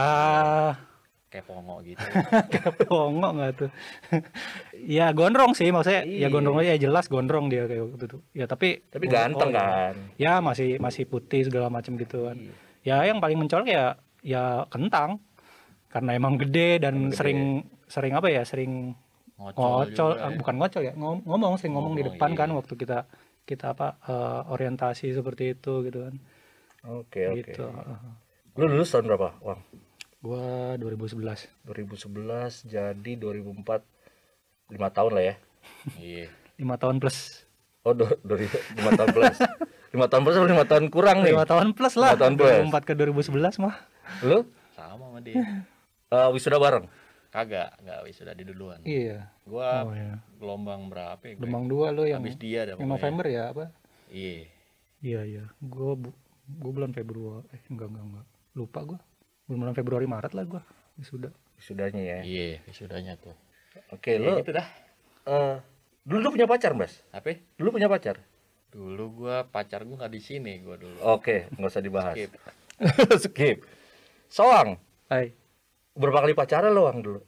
Kayak 1.27 1.43
pongo 1.45 1.83
gitu. 1.83 1.99
kayak 2.55 2.73
pongo 2.81 3.29
nggak 3.35 3.53
tuh. 3.57 3.71
ya 4.89 5.11
gondrong 5.11 5.53
sih 5.53 5.69
maksudnya 5.69 6.03
Iya. 6.03 6.23
ya 6.23 6.29
gondrong 6.29 6.57
aja 6.59 6.79
jelas 6.79 7.05
gondrong 7.07 7.47
dia 7.47 7.67
kayak 7.67 7.83
waktu 7.85 8.05
itu. 8.07 8.19
Ya 8.33 8.47
tapi 8.47 8.81
tapi 8.87 9.05
ganteng 9.07 9.51
oh, 9.51 9.53
ya. 9.53 9.61
kan 9.61 9.95
ya 10.17 10.33
masih 10.39 10.79
masih 10.79 11.05
putih 11.05 11.43
segala 11.43 11.67
macam 11.67 11.95
gitu 11.95 12.25
kan 12.25 12.39
Iya. 12.39 12.55
ya 13.03 13.11
yang 13.11 13.19
paling 13.19 13.37
mencolok 13.37 13.67
ya 13.67 13.99
ya 14.23 14.43
kentang 14.67 15.19
karena 15.89 16.15
emang 16.15 16.37
gede 16.37 16.79
dan 16.79 17.11
gede. 17.11 17.17
sering 17.17 17.41
sering 17.87 18.13
apa 18.13 18.29
ya 18.29 18.43
sering 18.43 18.95
Ngocol, 19.37 19.53
ngocol 19.53 20.11
juga 20.15 20.25
ya. 20.25 20.29
bukan 20.33 20.55
ngocol 20.57 20.83
ya 20.83 20.93
ngom- 20.97 21.23
ngomong 21.23 21.53
sering 21.55 21.75
ngomong, 21.77 21.93
di 21.93 22.01
Ngomong, 22.01 22.17
depan 22.17 22.31
kan 22.33 22.49
iya. 22.49 22.57
waktu 22.57 22.75
kita 22.75 22.99
kita 23.47 23.73
apa 23.73 23.97
eh, 24.05 24.53
orientasi 24.53 25.15
seperti 25.15 25.55
itu 25.55 25.87
gitu 25.87 26.05
kan. 26.11 26.15
Oke 26.87 27.31
oke. 27.31 27.55
Gitu 27.55 27.65
lu 28.57 28.65
lulus 28.73 28.89
tahun 28.89 29.05
berapa 29.13 29.37
Wang? 29.45 29.61
Gua 30.25 30.75
2011 30.81 31.69
2011 31.69 32.73
jadi 32.73 33.13
2004 33.21 34.75
lima 34.75 34.89
tahun 34.91 35.13
lah 35.15 35.25
ya. 35.25 35.35
Iya. 36.01 36.27
lima 36.57 36.81
tahun 36.81 36.99
plus. 36.99 37.45
Oh 37.85 37.93
do, 37.93 38.09
dari 38.25 38.49
lima 38.81 38.91
tahun 38.97 39.09
plus. 39.13 39.39
Lima 39.95 40.07
tahun 40.11 40.23
plus 40.25 40.37
atau 40.41 40.49
lima 40.49 40.65
tahun 40.67 40.85
kurang 40.91 41.23
nih? 41.23 41.37
Lima 41.37 41.47
tahun 41.47 41.77
plus 41.77 41.95
lah. 42.01 42.17
Lima 42.17 42.23
tahun 42.23 42.35
plus. 42.35 42.55
2004 42.73 42.89
ke 42.89 42.93
2011 42.97 43.63
mah. 43.63 43.77
Lu? 44.25 44.39
Sama 44.75 45.05
sama 45.07 45.19
dia. 45.21 45.37
eh, 46.17 46.29
wisuda 46.33 46.57
bareng 46.59 46.89
Kagak, 47.37 47.77
enggak 47.79 48.01
wisuda 48.03 48.33
di 48.33 48.43
duluan. 48.43 48.81
iya 48.83 49.29
Gua 49.45 49.85
oh 49.85 49.93
ya 49.93 50.17
gelombang 50.35 50.89
berapa 50.89 51.21
ya? 51.21 51.37
gue? 51.37 51.45
Demang 51.45 51.69
dua 51.69 51.93
lo 51.93 52.03
yang 52.03 52.25
Habis 52.25 52.41
dia 52.41 52.65
dah 52.65 52.75
yang. 52.75 52.89
November 52.89 53.27
ya 53.27 53.53
apa 53.53 53.69
Iya. 54.09 54.49
Iya 54.99 55.21
iya, 55.23 55.45
gue 55.59 55.91
gue 56.49 56.73
bulan 56.73 56.91
Februari, 56.91 57.45
eh 57.51 57.61
enggak 57.69 57.93
enggak 57.93 58.05
enggak, 58.09 58.27
lupa 58.55 58.81
gue. 58.87 58.99
Bulan 59.47 59.75
Februari 59.75 60.07
Maret 60.07 60.33
lah 60.33 60.45
gue, 60.47 60.63
sudah. 61.01 61.29
wisudanya 61.53 62.01
ya 62.01 62.19
Iya, 62.23 62.65
wisudanya 62.65 63.17
tuh. 63.17 63.37
oke 63.91 64.09
Ya 64.09 64.17
lu 64.19 64.41
gitu 64.41 64.53
dah. 64.53 64.67
eh, 65.27 65.57
dulu 66.03 66.19
lu 66.19 66.29
punya 66.33 66.47
pacar 66.47 66.73
mas 66.73 67.05
Apa? 67.11 67.37
dulu 67.55 67.77
punya 67.77 67.87
pacar 67.87 68.17
Dulu 68.67 69.05
gua 69.15 69.45
pacar 69.45 69.85
gua 69.85 69.97
nggak 69.99 70.13
di 70.13 70.21
sini 70.23 70.61
gua 70.61 70.77
dulu. 70.77 70.97
oke 70.99 71.49
nggak 71.51 71.65
usah 71.67 71.81
dibahas 71.81 72.13
Skip. 72.15 72.33
skip 73.23 73.59
soang 74.27 74.77
Hai, 75.07 75.33
berapa 75.97 76.23
kali 76.23 76.33
pacaran 76.33 76.71
lo 76.71 76.85
Wang 76.85 77.01
dulu 77.01 77.21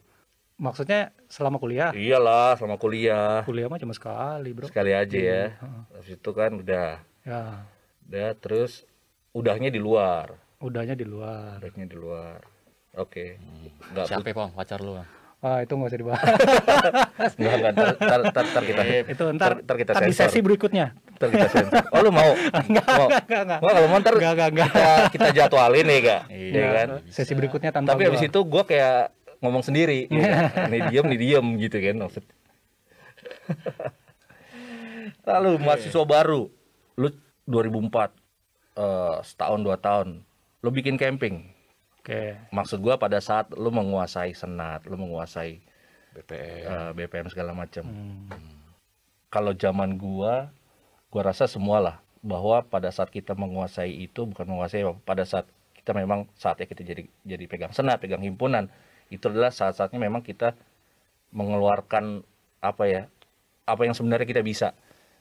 maksudnya 0.55 1.09
selama 1.25 1.57
kuliah? 1.57 1.89
iyalah 1.91 2.53
selama 2.55 2.75
kuliah 2.75 3.41
Kuliah 3.43 3.65
mah 3.65 3.79
cuma 3.79 3.95
sekali 3.95 4.51
bro. 4.51 4.67
sekali 4.67 4.91
aja 4.91 5.17
ya 5.17 5.43
Heeh. 5.55 5.81
habis 5.91 6.13
itu 6.13 6.31
kan 6.31 6.51
udah 6.55 7.01
Ya, 7.23 7.61
udah 8.07 8.29
terus 8.35 8.83
udahnya 9.31 9.69
di 9.69 9.77
luar 9.77 10.33
udahnya 10.59 10.95
di 10.95 11.05
luar. 11.05 11.59
udahnya 11.59 11.85
di 11.85 11.95
luar 11.95 12.39
oke 12.93 13.25
nggak 13.91 14.05
Siapa 14.05 14.25
ya, 14.25 14.35
Bang? 14.35 14.51
Pacar 14.51 14.79
lu, 14.79 14.97
Bang? 14.97 15.07
Ah 15.39 15.63
itu 15.63 15.71
nggak 15.71 15.87
usah 15.87 15.99
dibahas. 15.99 16.25
nggak 17.39 17.53
nggak 17.55 17.71
ntar, 17.71 17.87
ntar, 17.95 18.43
ntar, 18.43 18.63
kita 18.65 18.81
itu 19.07 19.23
ntar, 19.31 19.51
ntar 19.63 19.75
kita 19.77 19.91
di 19.95 20.11
sensor. 20.11 20.27
sesi 20.27 20.39
berikutnya. 20.39 20.85
ntar 21.15 21.27
kita 21.29 21.47
sensor 21.47 21.79
oh 21.89 21.99
lu 22.01 22.11
mau 22.11 22.29
mau 22.91 23.07
Enggak 23.07 23.41
enggak. 23.47 23.59
Wah, 23.59 23.71
kalau 23.71 23.87
mau 23.87 23.99
ntar 23.99 24.13
Enggak 24.13 24.33
enggak 24.35 24.49
enggak. 24.51 24.67
kita, 24.69 24.87
kita 25.09 25.27
jadwalin 25.33 25.87
ya 25.87 25.99
kak 26.01 26.21
Iya. 26.27 26.51
ya 26.51 26.67
kan 26.73 26.87
Sesi 27.07 27.33
berikutnya 27.33 27.71
tanpa 27.71 27.87
tapi 27.89 28.01
gua. 28.01 28.09
habis 28.11 28.23
itu 28.25 28.39
gua 28.41 28.63
kayak 28.63 29.15
ngomong 29.39 29.63
sendiri 29.63 29.99
ya. 30.11 30.51
kan? 30.51 30.67
nih 30.67 30.81
diem 30.91 31.05
nih 31.07 31.19
diem 31.19 31.45
gitu 31.57 31.77
kan 31.77 31.95
maksud 31.97 32.23
lalu 35.23 35.51
mahasiswa 35.57 36.03
baru 36.03 36.49
lu 36.95 37.07
2004 37.45 38.11
eh, 38.75 39.15
setahun 39.23 39.59
dua 39.61 39.77
tahun 39.77 40.07
lu 40.59 40.69
bikin 40.69 40.95
camping 40.95 41.47
Oke. 42.09 42.33
maksud 42.49 42.81
gua 42.81 42.97
pada 42.97 43.21
saat 43.21 43.53
lu 43.53 43.69
menguasai 43.69 44.33
senat 44.33 44.81
lu 44.89 44.97
menguasai 44.97 45.61
BPM. 46.17 46.65
eh, 46.65 46.91
BPM 46.97 47.29
segala 47.29 47.53
macam 47.53 47.85
Hmm. 47.85 48.25
kalau 49.29 49.53
zaman 49.53 49.93
gua 49.93 50.49
gua 51.13 51.21
rasa 51.29 51.45
semualah 51.45 52.01
bahwa 52.25 52.65
pada 52.65 52.89
saat 52.89 53.13
kita 53.13 53.37
menguasai 53.37 53.93
itu 53.93 54.25
bukan 54.25 54.49
menguasai 54.49 54.81
pada 55.05 55.21
saat 55.21 55.45
kita 55.77 55.93
memang 55.93 56.25
saatnya 56.33 56.65
kita 56.65 56.81
jadi 56.81 57.03
jadi 57.23 57.45
pegang 57.45 57.71
senat 57.71 58.01
pegang 58.01 58.25
himpunan 58.25 58.67
itu 59.09 59.25
adalah 59.25 59.49
saat-saatnya 59.49 59.97
memang 59.97 60.21
kita 60.21 60.53
mengeluarkan 61.29 62.25
apa 62.59 62.83
ya 62.89 63.01
apa 63.63 63.81
yang 63.85 63.93
sebenarnya 63.93 64.25
kita 64.25 64.41
bisa 64.41 64.73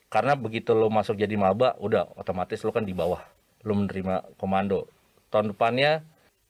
karena 0.08 0.32
begitu 0.34 0.72
lo 0.72 0.88
masuk 0.88 1.20
jadi 1.20 1.36
maba 1.36 1.76
udah 1.78 2.08
otomatis 2.16 2.64
lo 2.64 2.72
kan 2.72 2.82
di 2.82 2.96
bawah 2.96 3.20
lo 3.62 3.72
menerima 3.76 4.24
komando 4.40 4.88
tahun 5.28 5.52
depannya 5.52 6.00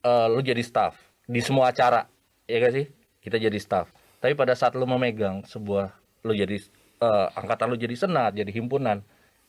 eh, 0.02 0.26
lo 0.28 0.40
jadi 0.40 0.60
staff 0.62 0.94
di 1.24 1.40
semua 1.40 1.70
acara 1.70 2.08
ya 2.46 2.56
gak 2.58 2.72
sih 2.74 2.86
kita 3.20 3.36
jadi 3.36 3.58
staff 3.60 3.90
Tapi 4.18 4.34
pada 4.34 4.58
saat 4.58 4.74
lu 4.74 4.82
memegang 4.82 5.46
sebuah 5.46 5.94
lu 6.26 6.34
jadi 6.34 6.58
eh, 6.98 7.26
angkatan 7.38 7.70
lu 7.70 7.78
jadi 7.78 7.94
senat, 7.94 8.34
jadi 8.34 8.50
himpunan, 8.50 8.98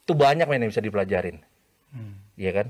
itu 0.06 0.14
banyak 0.14 0.46
men 0.46 0.62
yang 0.62 0.70
bisa 0.70 0.86
dipelajarin. 0.86 1.42
Iya 2.38 2.52
kan? 2.54 2.68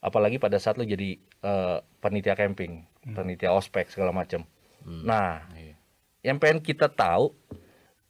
Apalagi 0.00 0.40
pada 0.40 0.56
saat 0.56 0.80
lu 0.80 0.88
jadi 0.88 1.20
eh, 1.20 1.78
panitia 2.00 2.32
camping, 2.32 2.88
panitia 3.04 3.52
ospek 3.52 3.92
segala 3.92 4.16
macam. 4.16 4.48
Nah, 4.82 5.44
Iya. 5.52 5.76
yang 6.24 6.40
pengen 6.40 6.64
kita 6.64 6.88
tahu, 6.88 7.36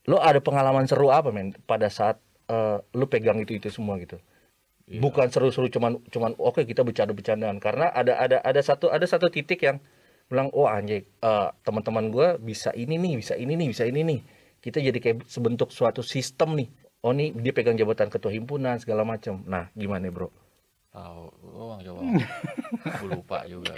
lu 0.06 0.16
ada 0.22 0.38
pengalaman 0.38 0.86
seru 0.86 1.10
apa 1.10 1.34
men 1.34 1.50
pada 1.66 1.90
saat 1.90 2.22
eh, 2.46 2.78
lu 2.94 3.10
pegang 3.10 3.42
itu 3.42 3.58
itu 3.58 3.74
semua 3.74 3.98
gitu? 3.98 4.22
Bukan 5.00 5.32
seru-seru 5.32 5.72
cuman 5.72 6.02
cuman 6.12 6.36
oke 6.36 6.68
kita 6.68 6.84
bercanda-bercandaan 6.84 7.56
karena 7.62 7.88
ada 7.88 8.18
ada 8.20 8.36
ada 8.44 8.60
satu 8.60 8.92
ada 8.92 9.06
satu 9.08 9.32
titik 9.32 9.64
yang 9.64 9.80
bilang 10.28 10.48
oh 10.52 10.68
anjing 10.68 11.04
eh, 11.04 11.48
teman-teman 11.64 12.08
gua 12.12 12.28
bisa 12.36 12.72
ini 12.76 12.96
nih, 13.00 13.20
bisa 13.20 13.36
ini 13.36 13.52
nih, 13.56 13.68
bisa 13.72 13.84
ini 13.88 14.00
nih. 14.04 14.20
Kita 14.62 14.78
jadi 14.78 14.98
kayak 14.98 15.26
sebentuk 15.26 15.72
suatu 15.74 16.04
sistem 16.04 16.54
nih. 16.56 16.68
Oh 17.02 17.10
nih 17.10 17.34
dia 17.34 17.50
pegang 17.50 17.74
jabatan 17.74 18.12
ketua 18.12 18.30
himpunan 18.30 18.78
segala 18.78 19.02
macam. 19.02 19.42
Nah, 19.44 19.68
gimana 19.74 20.06
bro? 20.12 20.30
Tahu, 20.92 21.24
lu 21.40 21.64
Bang 21.72 21.80
coba. 21.82 22.00
Gue 23.00 23.08
lupa 23.16 23.38
juga. 23.48 23.72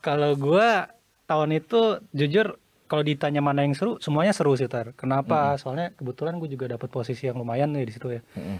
Kalau 0.00 0.32
gua 0.40 0.88
tahun 1.28 1.62
itu 1.62 2.00
jujur 2.10 2.58
kalau 2.90 3.06
ditanya 3.06 3.38
mana 3.38 3.62
yang 3.62 3.78
seru, 3.78 4.02
semuanya 4.02 4.34
seru 4.34 4.58
sih 4.58 4.66
tar. 4.66 4.90
Kenapa? 4.98 5.54
Soalnya 5.62 5.94
kebetulan 5.94 6.42
gue 6.42 6.50
juga 6.50 6.74
dapat 6.74 6.90
posisi 6.90 7.30
yang 7.30 7.38
lumayan 7.38 7.70
nih 7.70 7.86
di 7.86 7.92
situ 7.94 8.18
ya. 8.18 8.20
Mm-mm. 8.34 8.58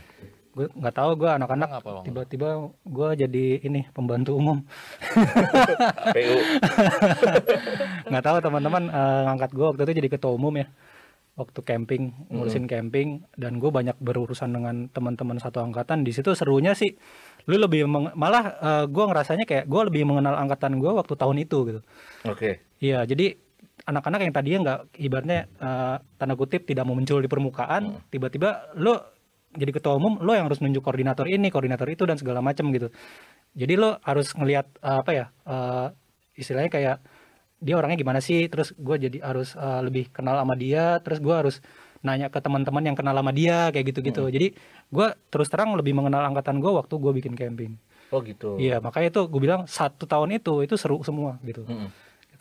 Gue 0.50 0.66
nggak 0.68 0.92
tahu 0.92 1.10
gue 1.14 1.30
anak-anak 1.30 1.68
tiba-tiba 2.02 2.48
gue 2.82 3.08
jadi 3.16 3.44
ini 3.62 3.86
pembantu 3.90 4.34
umum. 4.34 4.58
Nggak 8.10 8.24
tahu 8.24 8.36
teman-teman 8.40 8.82
eh, 8.88 9.20
ngangkat 9.28 9.50
gue 9.52 9.66
waktu 9.66 9.82
itu 9.86 9.92
jadi 10.02 10.08
ketua 10.10 10.32
umum 10.34 10.54
ya. 10.56 10.66
Waktu 11.38 11.62
camping, 11.62 12.12
ngurusin 12.28 12.68
camping 12.68 13.08
dan 13.32 13.56
gue 13.56 13.70
banyak 13.70 13.96
berurusan 13.96 14.52
dengan 14.52 14.90
teman-teman 14.90 15.40
satu 15.40 15.62
angkatan. 15.62 16.04
Di 16.04 16.12
situ 16.12 16.34
serunya 16.34 16.74
sih 16.74 16.98
lu 17.48 17.56
lebih 17.56 17.88
meng- 17.88 18.12
malah 18.12 18.44
eh, 18.58 18.84
gue 18.90 19.04
ngerasanya 19.06 19.46
kayak 19.46 19.64
gue 19.64 19.80
lebih 19.88 20.02
mengenal 20.04 20.36
angkatan 20.36 20.76
gue 20.76 20.90
waktu 20.90 21.14
tahun 21.14 21.36
itu 21.40 21.58
gitu. 21.70 21.80
Oke. 22.26 22.60
Iya, 22.82 23.06
jadi 23.06 23.38
anak-anak 23.80 24.20
yang 24.20 24.34
tadinya 24.34 24.58
nggak 24.60 24.80
ibaratnya 24.98 25.38
eh, 25.56 25.96
tanda 26.18 26.34
kutip 26.34 26.66
tidak 26.66 26.84
mau 26.84 26.92
muncul 26.92 27.22
di 27.22 27.30
permukaan, 27.30 27.82
tiba-tiba 28.10 28.74
lo 28.76 29.00
jadi 29.56 29.70
ketua 29.74 29.98
umum, 29.98 30.22
lo 30.22 30.30
yang 30.34 30.46
harus 30.46 30.62
nunjuk 30.62 30.82
koordinator 30.82 31.26
ini, 31.26 31.50
koordinator 31.50 31.88
itu 31.90 32.06
dan 32.06 32.14
segala 32.18 32.38
macam 32.38 32.70
gitu. 32.70 32.88
Jadi 33.58 33.74
lo 33.74 33.98
harus 34.06 34.30
ngelihat 34.34 34.66
eh, 34.78 34.98
apa 35.02 35.10
ya 35.10 35.26
eh, 35.46 35.86
istilahnya 36.38 36.70
kayak 36.70 36.96
dia 37.60 37.74
orangnya 37.76 37.98
gimana 38.00 38.20
sih, 38.22 38.46
terus 38.48 38.72
gue 38.78 38.96
jadi 39.10 39.18
harus 39.20 39.58
eh, 39.58 39.80
lebih 39.82 40.08
kenal 40.14 40.38
sama 40.38 40.54
dia, 40.54 41.02
terus 41.02 41.18
gue 41.18 41.34
harus 41.34 41.58
nanya 42.00 42.32
ke 42.32 42.40
teman-teman 42.40 42.80
yang 42.80 42.96
kenal 42.96 43.12
sama 43.12 43.32
dia 43.34 43.68
kayak 43.74 43.92
gitu-gitu. 43.92 44.24
Jadi 44.32 44.56
gue 44.88 45.06
terus 45.28 45.48
terang 45.52 45.76
lebih 45.76 45.92
mengenal 45.92 46.24
angkatan 46.32 46.62
gue 46.62 46.70
waktu 46.72 46.94
gue 46.96 47.12
bikin 47.20 47.34
camping. 47.36 47.76
Oh 48.10 48.18
gitu. 48.26 48.58
Iya, 48.58 48.82
makanya 48.82 49.14
itu 49.14 49.22
gue 49.30 49.40
bilang 49.42 49.70
satu 49.70 50.02
tahun 50.02 50.34
itu 50.38 50.66
itu 50.66 50.74
seru 50.74 50.98
semua 51.06 51.38
gitu 51.46 51.62
Mm-mm. 51.62 51.90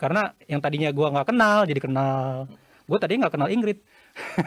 karena 0.00 0.32
yang 0.50 0.58
tadinya 0.64 0.90
gua 0.90 1.12
nggak 1.12 1.28
kenal 1.30 1.58
jadi 1.68 1.78
kenal 1.78 2.48
gue 2.88 2.98
tadinya 2.98 3.28
nggak 3.28 3.34
kenal 3.38 3.48
Ingrid 3.52 3.78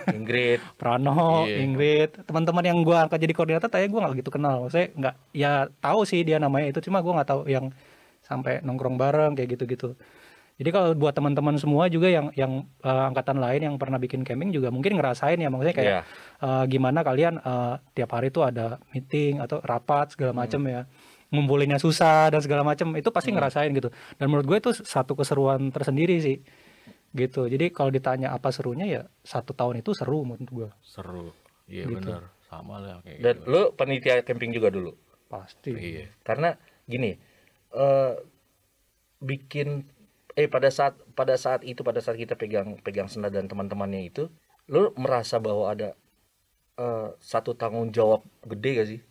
Ingrid. 0.10 0.60
Prano 0.80 1.44
Iya. 1.46 1.64
Ingrid. 1.64 2.10
Teman-teman 2.26 2.64
yang 2.64 2.80
gua 2.82 3.06
angkat 3.06 3.20
jadi 3.20 3.34
koordinator 3.34 3.68
tadinya 3.68 3.92
gua 3.92 4.02
nggak 4.08 4.16
gitu 4.22 4.32
kenal. 4.32 4.58
Saya 4.68 4.90
nggak 4.94 5.16
ya 5.32 5.52
tahu 5.80 6.04
sih 6.04 6.22
dia 6.22 6.38
namanya 6.38 6.70
itu 6.70 6.80
cuma 6.84 7.02
gua 7.02 7.22
nggak 7.22 7.30
tahu 7.30 7.42
yang 7.48 7.72
sampai 8.24 8.64
nongkrong 8.64 8.96
bareng 8.96 9.36
kayak 9.36 9.58
gitu-gitu. 9.58 9.96
Jadi 10.54 10.70
kalau 10.70 10.94
buat 10.94 11.18
teman-teman 11.18 11.58
semua 11.58 11.90
juga 11.90 12.08
yang 12.08 12.30
yang 12.38 12.64
eh, 12.80 13.04
angkatan 13.10 13.42
lain 13.42 13.74
yang 13.74 13.76
pernah 13.82 13.98
bikin 13.98 14.22
camping 14.22 14.54
juga 14.54 14.70
mungkin 14.70 14.96
ngerasain 14.96 15.36
ya. 15.36 15.50
Maksudnya 15.50 15.76
kayak 15.76 15.90
Iya. 15.90 16.02
eh, 16.40 16.64
gimana 16.70 17.00
kalian 17.02 17.42
eh, 17.42 17.74
tiap 17.92 18.14
hari 18.14 18.30
tuh 18.30 18.46
ada 18.46 18.78
meeting 18.94 19.42
atau 19.42 19.60
rapat 19.60 20.14
segala 20.14 20.32
macam 20.32 20.62
ya. 20.70 20.86
Ngumpulinnya 21.34 21.82
susah 21.82 22.30
dan 22.30 22.46
segala 22.46 22.62
macam 22.62 22.94
itu 22.94 23.10
pasti 23.10 23.34
ngerasain 23.34 23.74
gitu. 23.74 23.90
Dan 24.22 24.30
menurut 24.30 24.46
gue 24.46 24.58
itu 24.62 24.72
satu 24.78 25.18
keseruan 25.18 25.74
tersendiri 25.74 26.22
sih 26.22 26.38
gitu 27.14 27.46
jadi 27.46 27.70
kalau 27.70 27.90
ditanya 27.90 28.34
apa 28.34 28.50
serunya 28.50 28.86
ya 28.86 29.02
satu 29.22 29.54
tahun 29.54 29.80
itu 29.80 29.94
seru 29.94 30.26
menurut 30.26 30.50
gue 30.50 30.70
Seru. 30.82 31.30
Iya 31.64 31.88
Gitu. 31.88 31.96
bener. 32.02 32.28
Sama 32.44 32.78
lah 32.78 33.00
kayak 33.02 33.18
Dan 33.18 33.36
gitu. 33.40 33.50
lu 33.50 33.62
panitia 33.72 34.22
camping 34.22 34.52
juga 34.52 34.68
dulu. 34.68 34.92
pasti 35.26 35.72
Iya. 35.72 36.06
Karena 36.22 36.54
gini, 36.84 37.16
eh 37.72 38.14
bikin 39.20 39.88
eh 40.34 40.46
pada 40.46 40.70
saat 40.70 40.98
pada 41.14 41.34
saat 41.36 41.62
itu 41.64 41.82
pada 41.82 41.98
saat 41.98 42.18
kita 42.18 42.34
pegang 42.34 42.78
pegang 42.82 43.08
senada 43.08 43.38
dan 43.38 43.46
teman-temannya 43.46 44.02
itu, 44.04 44.30
lu 44.68 44.92
merasa 44.96 45.38
bahwa 45.38 45.70
ada 45.70 45.94
eh, 46.76 47.10
satu 47.18 47.54
tanggung 47.54 47.90
jawab 47.90 48.22
gede 48.44 48.72
gak 48.76 48.88
sih? 48.90 49.02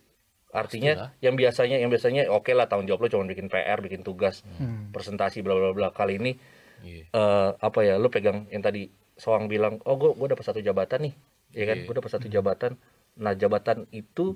Artinya 0.53 0.93
Pastilah. 0.93 1.11
yang 1.25 1.35
biasanya 1.35 1.77
yang 1.79 1.89
biasanya 1.89 2.23
oke 2.29 2.53
lah 2.53 2.67
tanggung 2.67 2.85
jawab 2.85 3.03
lu 3.03 3.11
cuma 3.11 3.25
bikin 3.25 3.49
PR, 3.49 3.79
bikin 3.81 4.03
tugas, 4.03 4.45
Hmm. 4.59 4.93
presentasi 4.93 5.41
bla 5.41 5.55
bla 5.55 5.73
bla. 5.73 5.89
Kali 5.91 6.21
ini 6.21 6.33
Iya. 6.83 7.05
eh 7.09 7.51
apa 7.57 7.79
ya 7.81 7.95
lu 7.97 8.09
pegang 8.09 8.47
yang 8.49 8.61
tadi 8.61 8.91
Soang 9.13 9.47
bilang 9.47 9.79
oh 9.83 9.95
gue 9.95 10.11
gue 10.11 10.29
dapat 10.29 10.43
satu 10.43 10.59
jabatan 10.59 11.07
nih 11.07 11.15
ya 11.53 11.65
kan 11.65 11.77
Iya. 11.77 11.85
gue 11.85 11.95
dapat 11.95 12.11
satu 12.11 12.27
jabatan 12.27 12.73
nah 13.15 13.33
jabatan 13.33 13.87
itu 13.91 14.35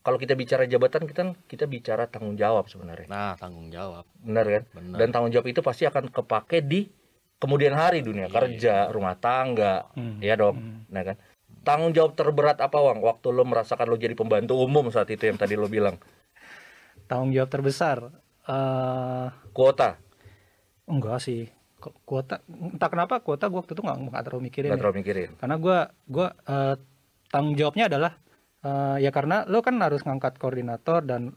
kalau 0.00 0.16
kita 0.16 0.32
bicara 0.32 0.64
jabatan 0.64 1.04
kita 1.04 1.22
kita 1.44 1.64
bicara 1.64 2.04
tanggung 2.04 2.34
jawab 2.34 2.66
sebenarnya 2.66 3.06
Nah, 3.06 3.32
tanggung 3.34 3.68
jawab. 3.68 4.04
benar 4.16 4.44
kan 4.44 4.62
Benar. 4.74 4.96
dan 4.96 5.08
tanggung 5.10 5.30
jawab 5.30 5.46
itu 5.46 5.60
pasti 5.60 5.84
akan 5.84 6.08
kepake 6.08 6.60
di 6.60 6.88
kemudian 7.36 7.72
hari 7.72 8.00
dunia 8.00 8.26
Iya. 8.26 8.34
kerja 8.34 8.74
rumah 8.88 9.14
tangga 9.14 9.86
Hmm. 9.92 10.18
ya 10.18 10.34
dong 10.34 10.56
nah 10.88 11.04
kan 11.04 11.16
tanggung 11.60 11.92
jawab 11.92 12.12
terberat 12.12 12.58
apa 12.58 12.76
Wang 12.76 13.00
waktu 13.00 13.28
lo 13.28 13.42
merasakan 13.42 13.86
lo 13.86 13.96
jadi 13.96 14.12
pembantu 14.12 14.56
umum 14.58 14.88
saat 14.88 15.08
itu 15.08 15.24
yang 15.24 15.36
tadi 15.36 15.54
lo 15.54 15.64
bilang 15.66 15.96
tanggung 17.06 17.30
jawab 17.30 17.48
terbesar 17.50 18.08
eh 18.42 19.26
kuota 19.50 19.96
enggak 20.84 21.16
sih 21.18 21.48
kuota 22.04 22.40
entah 22.48 22.88
kenapa 22.88 23.20
kuota 23.20 23.50
gue 23.50 23.58
waktu 23.60 23.72
itu 23.76 23.82
nggak 23.84 23.98
nggak 24.08 24.22
terlalu 24.24 24.42
mikirin 24.48 24.68
nggak 24.70 24.78
ya. 24.78 24.82
terlalu 24.84 24.98
mikirin 25.02 25.30
karena 25.36 25.56
gua 25.60 25.78
gua 26.08 26.28
eh, 26.46 26.74
tanggung 27.28 27.56
jawabnya 27.58 27.84
adalah 27.90 28.12
eh, 28.62 28.96
ya 29.04 29.10
karena 29.10 29.36
lo 29.44 29.58
kan 29.60 29.74
harus 29.82 30.00
ngangkat 30.06 30.38
koordinator 30.40 31.04
dan 31.04 31.34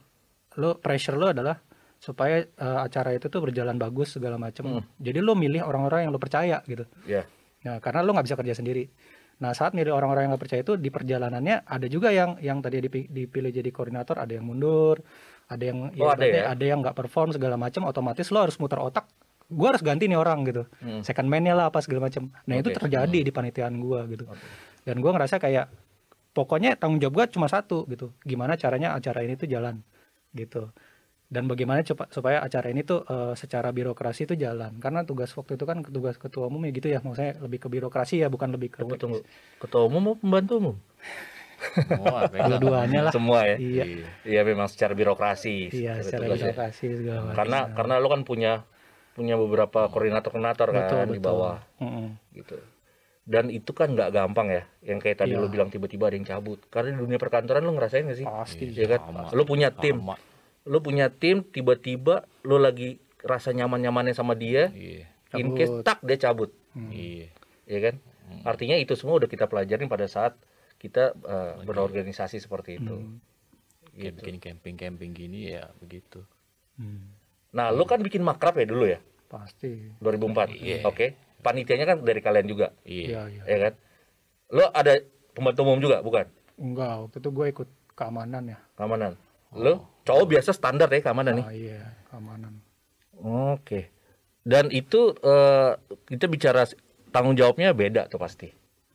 lo 0.57 0.79
pressure 0.79 1.17
lo 1.17 1.33
adalah 1.33 1.59
supaya 1.97 2.45
eh, 2.45 2.79
acara 2.85 3.11
itu 3.17 3.27
tuh 3.27 3.41
berjalan 3.41 3.75
bagus 3.75 4.15
segala 4.15 4.37
macam 4.37 4.85
jadi 5.01 5.19
lo 5.19 5.33
milih 5.33 5.65
orang-orang 5.65 6.07
yang 6.07 6.11
lo 6.13 6.21
percaya 6.21 6.61
gitu 6.69 6.85
ya 7.03 7.25
Nah, 7.65 7.81
karena 7.81 8.05
lo 8.05 8.13
nggak 8.13 8.27
bisa 8.31 8.37
kerja 8.37 8.53
sendiri. 8.55 8.85
Nah, 9.43 9.51
saat 9.53 9.73
milih 9.75 9.93
orang-orang 9.93 10.25
yang 10.29 10.31
nggak 10.33 10.43
percaya 10.47 10.61
itu 10.63 10.79
di 10.79 10.89
perjalanannya 10.89 11.65
ada 11.65 11.87
juga 11.89 12.09
yang 12.15 12.39
yang 12.41 12.61
tadi 12.61 12.79
dipi- 12.81 13.09
dipilih 13.09 13.51
jadi 13.51 13.69
koordinator, 13.75 14.17
ada 14.17 14.33
yang 14.33 14.45
mundur, 14.45 15.01
ada 15.51 15.61
yang 15.61 15.91
Oh, 15.93 16.09
ada 16.09 16.23
ibaratnya 16.23 16.41
ya? 16.41 16.45
ada 16.53 16.63
yang 16.65 16.79
nggak 16.81 16.95
perform 16.97 17.33
segala 17.33 17.59
macam, 17.59 17.85
otomatis 17.85 18.29
lo 18.29 18.39
harus 18.41 18.57
muter 18.57 18.77
otak. 18.81 19.05
Gua 19.47 19.71
harus 19.71 19.83
ganti 19.83 20.11
nih 20.11 20.19
orang 20.19 20.43
gitu. 20.43 20.67
Hmm. 20.83 21.01
Second 21.01 21.31
man-nya 21.31 21.55
lah 21.55 21.71
apa 21.71 21.79
segala 21.79 22.11
macam. 22.11 22.31
Nah, 22.47 22.55
itu 22.59 22.69
Oke. 22.71 22.83
terjadi 22.83 23.19
di 23.23 23.31
panitiaan 23.31 23.79
gua 23.79 24.03
gitu. 24.11 24.27
Dan 24.83 24.99
gua 24.99 25.15
ngerasa 25.15 25.39
kayak 25.39 25.71
pokoknya 26.35 26.75
tanggung 26.75 26.99
jawab 26.99 27.23
gua 27.23 27.25
cuma 27.31 27.47
satu 27.47 27.87
gitu. 27.87 28.11
Gimana 28.27 28.59
caranya 28.59 28.91
acara 28.93 29.23
ini 29.23 29.39
tuh 29.39 29.47
jalan 29.47 29.79
gitu. 30.35 30.71
Dan 31.27 31.43
bagaimana 31.51 31.83
coba 31.83 32.07
supaya 32.07 32.39
acara 32.39 32.71
ini 32.71 32.87
tuh 32.87 33.03
eh, 33.03 33.35
secara 33.35 33.71
birokrasi 33.75 34.27
itu 34.27 34.35
jalan. 34.39 34.79
Karena 34.79 35.03
tugas 35.03 35.31
waktu 35.35 35.59
itu 35.59 35.63
kan 35.67 35.83
tugas 35.83 36.15
ketua 36.15 36.47
umum 36.47 36.63
ya 36.67 36.71
gitu 36.71 36.87
ya, 36.87 36.99
maksudnya 37.03 37.35
lebih 37.43 37.59
ke 37.63 37.67
birokrasi 37.67 38.23
ya, 38.23 38.31
bukan 38.31 38.55
lebih 38.55 38.71
ke 38.71 38.79
tunggu 38.83 38.95
tunggu 38.95 39.19
ketua 39.59 39.91
umum 39.91 40.01
mau 40.11 40.15
pembantu 40.15 40.53
umum 40.59 40.75
Semua 41.57 42.29
pegang. 42.29 42.61
Dua-duanya 42.61 42.99
lah. 43.09 43.13
semua 43.13 43.39
ya 43.43 43.55
Iya. 43.57 43.83
Iya. 43.83 44.07
Iya 44.23 44.41
memang 44.45 44.67
secara 44.69 44.93
birokrasi. 44.93 45.73
Iya, 45.73 46.05
secara 46.05 46.31
birokrasi 46.31 46.85
segala 47.01 47.19
macam. 47.27 47.35
Karena 47.35 47.59
karena 47.73 47.93
lu 47.97 48.07
kan 48.13 48.21
punya 48.23 48.53
punya 49.17 49.33
beberapa 49.33 49.89
koordinator-koordinator 49.89 50.67
kan 50.69 50.83
Betul, 50.85 51.01
di 51.01 51.11
betul. 51.17 51.25
bawah 51.25 51.57
Mm-mm. 51.81 52.07
gitu. 52.31 52.57
Dan 53.27 53.49
itu 53.49 53.73
kan 53.73 53.91
nggak 53.91 54.13
gampang 54.13 54.47
ya. 54.47 54.63
Yang 54.85 54.99
kayak 55.03 55.17
tadi 55.19 55.33
Iya. 55.33 55.41
lu 55.41 55.49
bilang 55.49 55.67
tiba-tiba 55.67 56.07
ada 56.07 56.15
yang 56.15 56.23
cabut. 56.23 56.61
Karena 56.69 56.95
di 56.95 56.99
dunia 57.01 57.17
perkantoran 57.17 57.59
lu 57.59 57.73
ngerasain 57.73 58.05
gak 58.05 58.15
sih? 58.15 58.23
Pasti. 58.23 58.71
Iya 58.71 58.85
kan? 58.95 59.01
Sama. 59.03 59.27
Lu 59.35 59.43
punya 59.43 59.73
tim. 59.73 59.99
Sama. 59.99 60.15
Lu 60.63 60.79
punya 60.79 61.09
tim 61.09 61.43
tiba-tiba 61.43 62.23
lu 62.45 62.55
lagi 62.55 63.01
rasa 63.19 63.51
nyaman-nyamannya 63.51 64.13
sama 64.13 64.31
dia, 64.31 64.69
Iya. 64.69 65.09
in 65.35 65.51
case 65.53 65.73
Cabut. 65.73 65.83
tak 65.83 65.99
dia 66.05 66.17
cabut. 66.21 66.51
Iya. 66.87 67.27
Ya 67.67 67.79
kan? 67.81 67.95
Artinya 68.45 68.77
itu 68.77 68.93
semua 68.93 69.17
udah 69.17 69.27
kita 69.27 69.43
pelajarin 69.45 69.87
pada 69.87 70.07
saat 70.07 70.37
kita 70.77 71.11
eh, 71.17 71.53
berorganisasi 71.65 72.37
seperti 72.37 72.79
itu. 72.79 72.95
Kayak 73.91 74.13
Gitu. 74.13 74.17
bikin 74.21 74.35
camping-camping 74.37 75.11
gini 75.11 75.51
ya 75.51 75.67
begitu. 75.79 76.21
Hmm, 76.77 77.11
Nah, 77.51 77.71
lu 77.71 77.83
kan 77.83 77.99
bikin 77.99 78.21
makrab 78.21 78.57
ya 78.57 78.65
dulu 78.65 78.85
ya? 78.85 78.99
pasti. 79.27 79.91
2004. 79.99 80.55
Iya. 80.55 80.87
Oke. 80.87 81.19
Panitianya 81.43 81.85
kan 81.85 81.97
dari 81.99 82.19
kalian 82.19 82.47
juga, 82.47 82.71
Iya. 82.83 83.07
Iya, 83.07 83.21
iya. 83.29 83.43
ya 83.43 83.57
kan? 83.67 83.73
Lo 84.49 84.65
ada 84.71 84.93
pembantu 85.31 85.59
umum 85.63 85.79
juga, 85.79 85.99
bukan? 85.99 86.25
Enggak, 86.57 86.93
waktu 87.03 87.17
itu 87.19 87.29
gue 87.29 87.45
ikut 87.51 87.69
keamanan 87.93 88.43
ya. 88.47 88.59
Keamanan. 88.73 89.13
Lo 89.51 89.73
cowok 90.03 90.25
biasa 90.29 90.51
standar 90.51 90.87
ya 90.87 91.03
keamanan 91.03 91.33
nih. 91.37 91.45
Ah, 91.45 91.53
iya, 91.53 91.79
keamanan. 92.07 92.53
Oke. 93.53 93.91
Dan 94.41 94.71
itu 94.71 95.11
eh, 95.13 95.71
kita 96.07 96.25
bicara 96.25 96.63
tanggung 97.11 97.35
jawabnya 97.35 97.75
beda 97.75 98.07
tuh 98.07 98.19
pasti. 98.19 98.47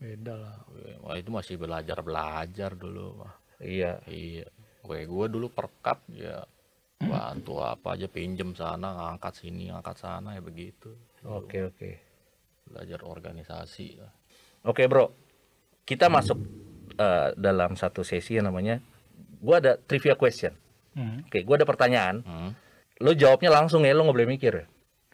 beda 0.03 0.35
lah 0.35 0.59
Wah 1.07 1.15
itu 1.15 1.31
masih 1.31 1.55
belajar 1.55 2.03
belajar 2.03 2.75
dulu. 2.75 3.23
Wah, 3.23 3.37
Iya. 3.63 4.03
iya. 4.09 4.49
Gue 4.83 5.07
gue 5.07 5.27
dulu 5.31 5.47
perkat 5.47 6.03
ya 6.11 6.43
bantu 7.09 7.63
apa 7.63 7.99
aja 7.99 8.07
pinjem 8.07 8.55
sana 8.55 8.95
ngangkat 8.95 9.43
sini 9.43 9.73
ngangkat 9.73 9.97
sana 9.99 10.37
ya 10.37 10.43
begitu. 10.43 10.95
Oke 11.27 11.67
oke. 11.67 11.91
Belajar 12.69 13.03
organisasi. 13.05 13.99
lah. 13.99 14.13
Oke 14.63 14.87
bro, 14.87 15.11
kita 15.83 16.07
masuk 16.07 16.39
eh, 16.95 17.29
dalam 17.35 17.75
satu 17.75 18.07
sesi 18.07 18.39
yang 18.39 18.47
namanya, 18.47 18.79
gua 19.43 19.59
ada 19.59 19.75
trivia 19.79 20.15
question. 20.15 20.55
Hmm. 20.95 21.25
Oke, 21.27 21.43
gua 21.43 21.59
ada 21.59 21.67
pertanyaan. 21.67 22.23
Hmm. 22.23 22.51
Lo 23.03 23.17
jawabnya 23.17 23.51
langsung 23.51 23.83
ya, 23.83 23.97
lo 23.97 24.07
nggak 24.07 24.17
boleh 24.17 24.31
mikir. 24.31 24.53
ya. 24.55 24.67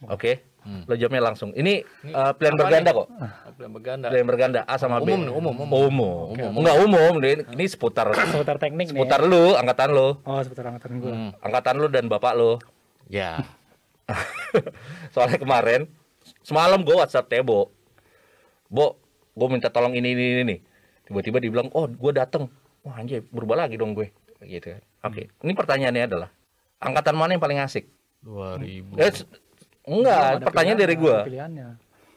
Oke, 0.07 0.45
Hmm. 0.59 0.83
lo 0.85 0.95
jawabnya 0.95 1.23
langsung. 1.23 1.51
Ini 1.53 1.81
Ini 2.03 2.13
eh, 2.13 2.33
pilihan 2.35 2.57
berganda 2.59 2.91
nih? 2.91 2.99
kok. 2.99 3.07
Apa 3.09 3.61
yang 3.63 3.73
berganda? 3.73 4.07
Pilihan 4.11 4.27
berganda 4.27 4.61
A 4.63 4.75
sama 4.77 4.99
B. 4.99 5.09
Umum 5.09 5.21
nih, 5.23 5.33
umum, 5.33 5.55
umum. 5.57 5.81
Umum. 5.89 6.53
Enggak 6.55 6.77
umum, 6.83 7.13
ini, 7.19 7.33
ini 7.55 7.65
seputar 7.65 8.11
seputar 8.35 8.57
teknik 8.59 8.91
nih 8.91 9.01
seputar 9.01 9.21
lu, 9.23 9.55
angkatan 9.55 9.89
lu, 9.91 10.19
oh 10.19 10.41
seputar 10.43 10.69
angkatan 10.69 10.99
gue 10.99 11.09
Hmm. 11.09 11.31
angkatan 11.41 11.75
lu 11.79 11.87
dan 11.89 12.05
bapak 12.07 12.35
lu. 12.35 12.59
Ya. 13.07 13.41
Soalnya 15.15 15.39
kemarin 15.39 15.89
semalam 16.43 16.81
gua 16.81 17.05
WhatsApp 17.05 17.29
Tebo. 17.29 17.73
Bo, 18.69 19.01
gue 19.33 19.49
minta 19.49 19.69
tolong 19.69 19.93
ini 19.93 20.13
ini 20.13 20.25
ini 20.35 20.43
nih. 20.45 20.59
Tiba-tiba 21.05 21.41
dibilang, 21.41 21.73
"Oh, 21.73 21.89
gua 21.89 22.13
dateng." 22.13 22.53
Wah, 22.85 23.01
anjay, 23.01 23.25
berubah 23.25 23.57
lagi 23.59 23.77
dong 23.77 23.93
gue. 23.93 24.13
Gitu 24.39 24.77
kan. 24.77 24.83
Oke, 25.05 25.33
ini 25.41 25.53
pertanyaannya 25.53 26.05
adalah 26.05 26.29
angkatan 26.79 27.17
mana 27.17 27.33
yang 27.33 27.43
paling 27.43 27.59
asik? 27.59 27.89
2000. 28.21 28.99
Eh, 28.99 29.13
enggak, 29.89 30.45
pertanyaan 30.45 30.79
dari 30.79 30.95
gua. 30.95 31.25
pilihannya 31.25 31.69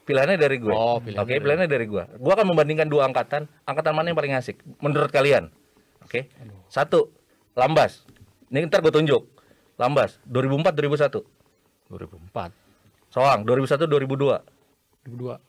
Pilihannya 0.02 0.36
dari 0.36 0.58
gue. 0.58 0.74
Oh, 0.74 0.98
pilihan 0.98 1.22
Oke, 1.24 1.30
dari- 1.32 1.42
pilihannya 1.46 1.70
dari 1.70 1.86
gua. 1.88 2.04
Gua 2.18 2.34
akan 2.36 2.52
membandingkan 2.52 2.90
dua 2.90 3.06
angkatan. 3.08 3.46
Angkatan 3.64 3.94
mana 3.94 4.12
yang 4.12 4.18
paling 4.18 4.34
asik 4.34 4.60
menurut 4.82 5.08
kalian? 5.08 5.48
Oke. 6.04 6.28
Satu, 6.68 7.14
Lambas. 7.54 8.04
Ini 8.52 8.68
ntar 8.68 8.84
gue 8.84 8.92
tunjuk. 8.92 9.24
Lambas 9.80 10.20
2004 10.28 10.76
2001. 10.76 11.24
2004. 11.88 12.52
Soang 13.08 13.46
2001 13.46 13.88
2002. 13.88 14.44
2002 15.08 15.40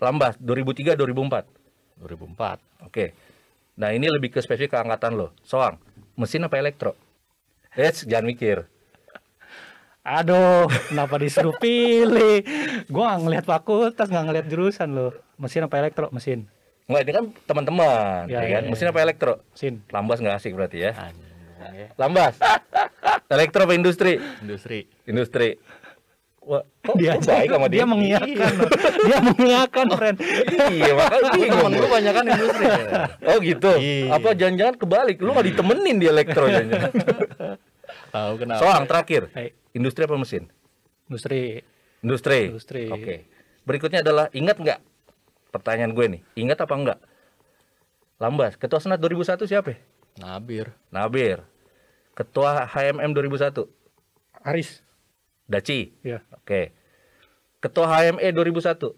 Lambas 0.00 0.34
2003 0.40 0.96
2004. 0.96 1.46
2004. 2.00 2.58
Oke. 2.88 3.04
Nah, 3.76 3.92
ini 3.92 4.08
lebih 4.08 4.32
ke 4.32 4.40
spesifik 4.40 4.74
ke 4.74 4.78
angkatan 4.80 5.14
lo. 5.14 5.30
Soang, 5.44 5.76
mesin 6.16 6.44
apa 6.44 6.56
elektro? 6.56 6.96
Eh, 7.76 7.92
jangan 7.92 8.26
mikir. 8.26 8.66
Aduh, 10.00 10.64
kenapa 10.88 11.16
disuruh 11.16 11.52
pilih? 11.54 12.40
Gua 12.88 13.04
nggak 13.10 13.20
ngelihat 13.20 13.46
fakultas, 13.46 14.08
nggak 14.08 14.24
ngelihat 14.26 14.46
jurusan 14.48 14.88
loh. 14.90 15.12
Mesin 15.36 15.62
apa 15.62 15.76
elektro? 15.76 16.08
Mesin. 16.10 16.48
Enggak, 16.84 17.00
ini 17.00 17.12
kan 17.12 17.24
teman-teman, 17.44 18.26
Ya, 18.26 18.40
ya, 18.40 18.40
ya, 18.40 18.50
kan? 18.50 18.62
ya. 18.64 18.70
Mesin 18.72 18.86
apa 18.88 18.98
elektro? 18.98 19.32
Mesin. 19.46 19.74
Lambas 19.88 20.18
nggak 20.18 20.36
asik 20.36 20.52
berarti 20.52 20.78
ya. 20.80 20.92
Anjing 20.96 21.28
ya. 21.76 21.86
Lambas. 21.94 22.34
elektro 23.28 23.60
apa 23.62 23.74
industri? 23.74 24.16
Industri. 24.40 24.88
Industri. 25.04 25.60
Wah, 26.40 26.64
kok 26.80 26.96
Dia 26.96 27.14
kok 27.14 27.28
baik 27.28 27.48
sama 27.52 27.66
dia? 27.68 27.76
dia 27.76 27.86
mengiyakan. 27.86 28.52
Dia 29.04 29.18
mengiyakan, 29.20 29.86
friend. 29.92 30.16
Iya, 30.72 30.92
makanya 30.96 31.28
Temen 31.30 31.48
gua. 31.52 31.68
gue 31.68 31.88
banyak 31.92 32.12
kan 32.16 32.24
industri. 32.26 32.64
ya. 32.64 32.84
Oh 33.22 33.36
gitu. 33.38 33.70
Iya. 33.76 34.04
Apa 34.16 34.28
jangan-jangan 34.32 34.74
kebalik? 34.80 35.16
Lu 35.20 35.30
nggak 35.30 35.46
ditemenin 35.46 35.96
di 36.00 36.06
elektro 36.08 36.48
jangan-jangan. 36.48 36.90
Tahu 38.10 38.32
kenapa? 38.38 38.60
Soang 38.62 38.84
terakhir. 38.86 39.30
Hai, 39.34 39.54
Industri 39.70 40.02
apa 40.06 40.18
mesin? 40.18 40.50
industri. 41.10 41.62
Industri. 42.06 42.40
Industri. 42.54 42.82
Oke. 42.86 43.14
Berikutnya 43.66 44.02
adalah 44.02 44.30
ingat 44.30 44.56
nggak? 44.62 44.80
Pertanyaan 45.50 45.90
gue 45.90 46.06
nih. 46.06 46.22
Ingat 46.38 46.58
apa 46.62 46.74
enggak? 46.78 46.98
Lambas. 48.22 48.54
Ketua 48.54 48.78
Senat 48.78 49.02
2001 49.02 49.50
siapa? 49.50 49.74
Nabir. 50.22 50.70
Nabir. 50.94 51.42
Ketua 52.14 52.66
HMM 52.70 53.10
2001. 53.10 53.66
Aris. 54.46 54.86
Daci. 55.50 55.90
Ya. 56.06 56.22
Oke. 56.30 56.70
Ketua 57.58 57.90
HME 57.90 58.30
2001. 58.30 58.94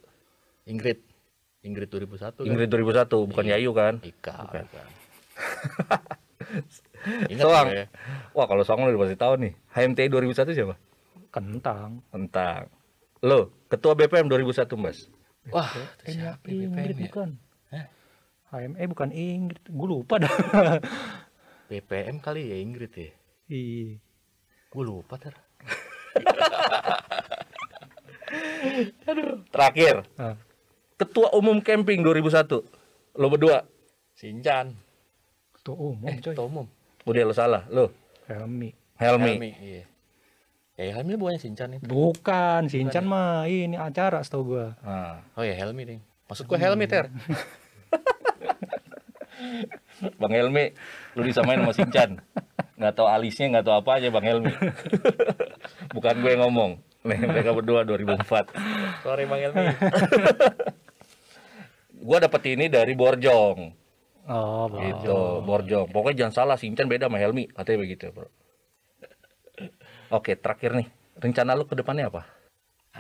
Ingrid. 0.69 1.01
Ingrid 1.65 1.89
2001 1.89 2.43
kan? 2.43 2.45
Ingrid 2.45 2.69
2001, 2.69 3.31
bukan 3.31 3.45
Iya. 3.47 3.57
Yayu 3.57 3.71
kan? 3.73 3.95
Ika. 4.03 4.35
Bukan. 4.47 4.65
bukan. 4.69 4.87
Ingat 7.29 7.43
Soang. 7.43 7.67
gue. 7.69 7.85
Wah, 8.33 8.47
kalau 8.47 8.63
Soang 8.63 8.83
udah 8.83 8.95
pasti 8.97 9.17
tahu 9.17 9.35
nih. 9.37 9.53
HMTI 9.69 10.09
2001 10.09 10.53
siapa? 10.53 10.75
Kentang. 11.29 12.01
Tentang. 12.09 12.71
Lo, 13.21 13.51
Ketua 13.67 13.95
BPM 13.95 14.27
2001, 14.27 14.77
Mas. 14.77 15.11
Wah, 15.49 15.67
Eh, 16.03 16.13
siapa 16.13 16.47
Ingrid 16.47 16.71
BPM 16.93 16.99
ya? 16.99 17.07
bukan. 17.09 17.29
Hah? 17.69 17.87
HME 18.53 18.85
bukan 18.87 19.11
Ingrid. 19.11 19.65
Gue 19.65 19.89
lupa 19.89 20.15
dah. 20.17 20.31
BPM 21.69 22.19
kali 22.19 22.47
ya 22.47 22.57
Ingrid 22.59 22.93
ya? 22.93 23.11
Iya. 23.49 23.97
Gue 24.69 24.85
lupa 24.85 25.17
ter. 25.17 25.33
Terakhir, 29.51 30.07
Ah, 30.15 30.37
Ketua 30.95 31.33
Umum 31.33 31.59
Camping 31.59 32.01
2001. 32.01 32.63
Lo 33.15 33.27
berdua. 33.29 33.67
Sincan. 34.15 34.77
ketua 35.53 35.75
umum 35.75 36.09
Eh, 36.09 36.19
coy. 36.19 36.33
ketua 36.33 36.45
umum. 36.45 36.67
Udah 37.03 37.23
lo 37.27 37.35
salah. 37.35 37.63
Lo, 37.69 37.91
Helmi. 38.31 38.71
Helmi. 38.99 39.33
Helmi. 39.37 39.51
Iya. 39.59 39.85
Ya 40.79 40.99
Helmi 40.99 41.21
bukannya 41.21 41.41
Sincan 41.43 41.77
itu. 41.77 41.85
Bukan, 41.85 42.67
Sincan 42.73 43.05
mah 43.05 43.45
ini 43.47 43.77
acara 43.77 44.25
setahu 44.25 44.57
gua. 44.57 44.75
Nah, 44.81 45.21
Oh 45.37 45.45
ya 45.45 45.53
Helmi 45.55 45.85
ding. 45.85 46.01
Maksud 46.27 46.49
gue 46.49 46.59
Helmi 46.59 46.89
ter. 46.89 47.13
Bang 50.19 50.33
Helmi, 50.33 50.73
lu 51.15 51.23
disamain 51.23 51.61
sama 51.61 51.75
Sincan. 51.77 52.11
Nggak 52.79 52.93
tahu 52.97 53.07
alisnya, 53.07 53.47
nggak 53.53 53.65
tahu 53.69 53.77
apa 53.85 53.91
aja 54.01 54.09
Bang 54.09 54.25
Helmi. 54.25 54.51
Bukan 55.95 56.15
gue 56.25 56.31
yang 56.33 56.43
ngomong. 56.49 56.81
Nih, 57.03 57.19
mereka 57.19 57.51
berdua 57.53 57.85
2004. 57.85 59.05
Sorry 59.05 59.29
Bang 59.29 59.41
Helmi. 59.43 59.67
Gua 62.03 62.19
dapet 62.19 62.43
ini 62.51 62.67
dari 62.67 62.99
Borjong. 62.99 63.82
Oh, 64.31 64.71
boleh. 64.71 64.95
Gitu, 64.95 65.19
Borjong. 65.43 65.87
Pokoknya 65.91 66.27
jangan 66.27 66.35
salah, 66.35 66.57
Sincan 66.59 66.87
beda 66.87 67.11
sama 67.11 67.19
Helmi. 67.19 67.51
Katanya 67.51 67.79
begitu, 67.83 68.11
bro. 68.15 68.27
Oke, 70.17 70.39
terakhir 70.39 70.79
nih. 70.79 70.89
Rencana 71.19 71.59
lu 71.59 71.67
ke 71.67 71.75
depannya 71.75 72.09
apa? 72.09 72.23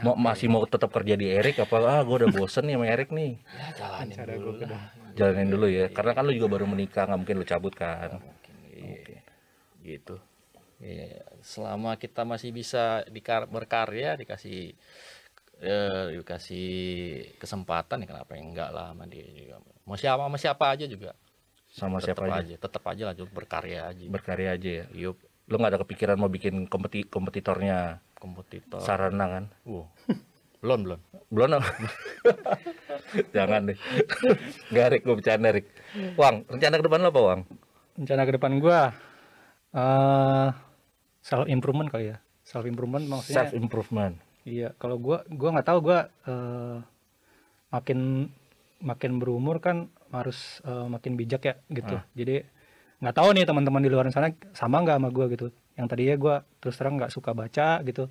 Mau, 0.01 0.17
masih 0.17 0.49
mau 0.49 0.65
tetap 0.65 0.89
kerja 0.89 1.21
di 1.21 1.29
Erik 1.29 1.61
apa 1.61 1.77
ah 1.85 2.01
gue 2.01 2.25
udah 2.25 2.31
bosen 2.33 2.65
nih 2.65 2.81
sama 2.81 2.89
Erik 2.89 3.13
nih 3.13 3.37
ya 3.45 3.69
jalanin 3.77 4.17
dulu 4.25 4.51
lah. 4.65 4.85
jalanin 5.13 5.49
dulu 5.53 5.67
ya 5.69 5.85
karena 5.93 6.13
kan 6.17 6.25
lu 6.25 6.33
juga 6.33 6.49
baru 6.57 6.65
menikah 6.65 7.05
nggak 7.05 7.21
mungkin 7.21 7.37
lu 7.37 7.45
cabut 7.45 7.77
kan 7.77 8.17
Iya. 8.73 9.21
Gitu. 9.85 10.17
Iya, 10.81 11.23
selama 11.45 12.01
kita 12.01 12.25
masih 12.25 12.57
bisa 12.57 13.05
dikar 13.13 13.47
berkarya 13.53 14.17
dikasih 14.17 14.73
eh, 15.61 16.17
dikasih 16.17 16.69
kesempatan 17.37 18.03
ya 18.03 18.07
kenapa 18.09 18.33
enggak 18.38 18.71
lah 18.71 18.95
sama 18.95 19.05
dia 19.05 19.27
juga. 19.29 19.61
Mau 19.85 19.99
siapa 19.99 20.25
sama 20.25 20.38
siapa 20.38 20.65
aja 20.73 20.87
juga. 20.87 21.12
sama 21.73 22.05
tetap 22.05 22.21
siapa 22.21 22.25
aja 22.29 22.37
aja, 22.45 22.55
tetap 22.61 22.83
aja 22.85 23.03
lanjut 23.09 23.29
berkarya 23.33 23.79
aja. 23.88 24.05
berkarya 24.05 24.49
aja 24.61 24.71
ya 24.81 24.87
Yup, 24.93 25.17
lu 25.49 25.57
nggak 25.57 25.73
ada 25.73 25.81
kepikiran 25.81 26.21
mau 26.21 26.29
bikin 26.29 26.69
kompeti 26.69 27.01
kompetitornya 27.09 27.97
kompetitor. 28.12 28.85
sarana 28.85 29.25
kan 29.25 29.45
Wow. 29.65 29.88
Belum, 30.61 30.85
belum. 30.85 31.01
belum 31.33 31.49
jangan 33.37 33.73
deh 33.73 33.79
nggak 34.69 34.87
Rik 34.93 35.03
gue 35.03 35.15
bercanda 35.17 35.49
Rik 35.49 35.67
Wang 36.15 36.45
rencana 36.45 36.77
ke 36.77 36.85
depan 36.85 37.01
lo 37.03 37.09
apa 37.09 37.21
Wang 37.25 37.41
Rencana 37.97 38.23
ke 38.25 38.33
depan 38.37 38.53
gua 38.61 38.81
eh 39.73 40.49
self 41.25 41.49
improvement 41.49 41.88
kali 41.88 42.12
ya. 42.12 42.17
Self 42.45 42.69
improvement 42.69 43.05
maksudnya 43.09 43.49
self 43.49 43.57
improvement 43.57 44.21
Iya, 44.42 44.74
kalau 44.78 44.98
gua 44.98 45.22
gua 45.31 45.55
nggak 45.55 45.68
tahu 45.68 45.78
gua 45.83 46.11
eh, 46.26 46.76
makin 47.70 48.28
makin 48.83 49.12
berumur 49.22 49.62
kan 49.62 49.87
harus 50.11 50.61
eh, 50.66 50.87
makin 50.90 51.14
bijak 51.14 51.42
ya 51.46 51.55
gitu. 51.70 51.96
Jadi 52.18 52.37
nggak 53.02 53.14
tahu 53.18 53.28
nih 53.35 53.44
teman-teman 53.46 53.83
di 53.83 53.90
luar 53.90 54.07
sana 54.11 54.35
sama 54.55 54.83
nggak 54.83 54.96
sama 54.98 55.09
gua 55.14 55.26
gitu. 55.31 55.55
Yang 55.78 55.87
tadinya 55.88 56.16
gua 56.18 56.35
terus 56.59 56.74
terang 56.76 56.98
nggak 56.98 57.12
suka 57.14 57.31
baca 57.33 57.81
gitu, 57.87 58.11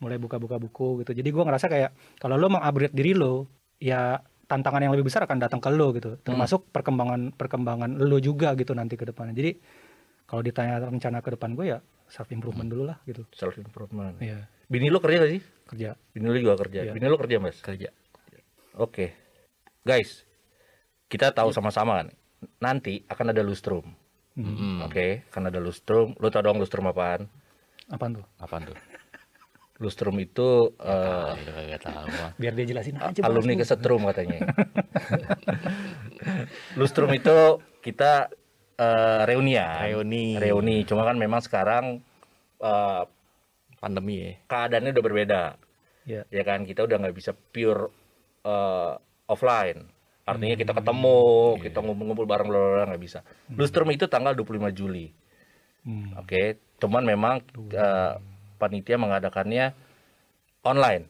mulai 0.00 0.16
buka-buka 0.16 0.56
buku 0.56 1.04
gitu. 1.04 1.12
Jadi 1.12 1.28
gua 1.30 1.44
ngerasa 1.46 1.66
kayak 1.68 1.90
kalau 2.20 2.40
lo 2.40 2.48
mengupgrade 2.48 2.96
diri 2.96 3.12
lo, 3.12 3.46
ya 3.76 4.20
tantangan 4.46 4.80
yang 4.80 4.92
lebih 4.94 5.10
besar 5.10 5.26
akan 5.28 5.38
datang 5.42 5.60
ke 5.60 5.68
lo 5.68 5.92
gitu. 5.92 6.16
Termasuk 6.24 6.72
perkembangan 6.72 7.36
perkembangan 7.36 8.00
lo 8.00 8.16
juga 8.16 8.56
gitu 8.56 8.72
nanti 8.72 8.96
ke 8.96 9.04
depannya. 9.04 9.36
Jadi 9.36 9.52
kalau 10.26 10.42
ditanya 10.42 10.82
rencana 10.82 11.22
ke 11.22 11.30
depan 11.38 11.54
gue 11.54 11.66
ya 11.70 11.78
self 12.10 12.30
improvement 12.34 12.66
dulu 12.66 12.84
lah 12.90 12.98
gitu. 13.06 13.22
self 13.34 13.54
improvement 13.58 14.14
Iya, 14.18 14.46
bini 14.66 14.88
lu 14.88 14.98
kerja 14.98 15.16
gak 15.20 15.32
sih 15.32 15.42
kerja. 15.66 15.88
bini 16.10 16.24
lu 16.26 16.36
juga 16.38 16.54
kerja 16.58 16.78
Iya. 16.84 16.92
bini 16.92 17.06
lu 17.06 17.16
kerja 17.16 17.36
mas 17.38 17.56
Kerja. 17.58 17.90
oke 18.74 19.06
guys 19.82 20.22
kita 21.06 21.30
tahu 21.30 21.50
sama-sama 21.50 22.02
kan 22.02 22.06
nanti 22.58 23.02
akan 23.06 23.30
ada 23.30 23.40
lustrum 23.40 23.84
Hmm. 24.36 24.52
Hmm. 24.52 24.78
oke 24.84 25.24
akan 25.32 25.42
ada 25.48 25.58
lustrum 25.58 26.12
lu 26.14 26.26
tau 26.28 26.42
dong 26.42 26.58
lustrum 26.58 26.86
apaan 26.86 27.26
Apaan 27.86 28.18
tuh? 28.18 28.26
Apaan 28.36 28.66
tuh? 28.66 28.74
Lustrum 29.78 30.18
itu 30.18 30.74
itu 30.74 31.50
kagak 31.54 31.78
tahu 31.78 32.06
Bang. 32.10 32.32
Biar 32.34 32.50
dia 32.50 32.66
jelasin 32.66 32.98
aja. 32.98 33.22
Alumni 33.22 33.54
kesetrum 33.54 34.02
katanya. 34.10 34.42
Lustrum 36.74 37.06
itu 37.12 37.62
kita 37.78 38.26
eh, 38.74 39.22
reunian. 39.22 39.86
Reuni. 39.86 40.34
Reuni. 40.34 40.76
Cuma 40.82 41.06
kan 41.06 41.14
memang 41.14 41.38
sekarang 41.38 42.02
eh, 42.58 43.02
Pandemi 43.86 44.16
ya. 44.18 44.30
keadaannya 44.50 44.90
udah 44.90 45.04
berbeda. 45.06 45.42
Ya. 46.06 46.22
Ya 46.30 46.42
kan 46.42 46.66
kita 46.66 46.82
udah 46.82 46.98
nggak 46.98 47.16
bisa 47.16 47.30
pure 47.34 47.94
eh, 48.42 48.92
offline. 49.30 49.86
Artinya 50.26 50.58
kita 50.58 50.74
ketemu, 50.74 51.18
kita 51.62 51.78
ngumpul-ngumpul 51.86 52.26
bareng 52.26 52.50
bla, 52.50 52.82
nggak 52.90 53.02
bisa. 53.02 53.22
Lustrum 53.54 53.86
itu 53.94 54.10
tanggal 54.10 54.34
25 54.34 54.74
Juli. 54.74 55.14
Hmm. 55.86 56.18
Oke, 56.18 56.58
cuman 56.82 57.06
memang 57.06 57.46
eh, 57.70 58.14
panitia 58.58 58.98
mengadakannya 58.98 59.70
online 60.66 61.06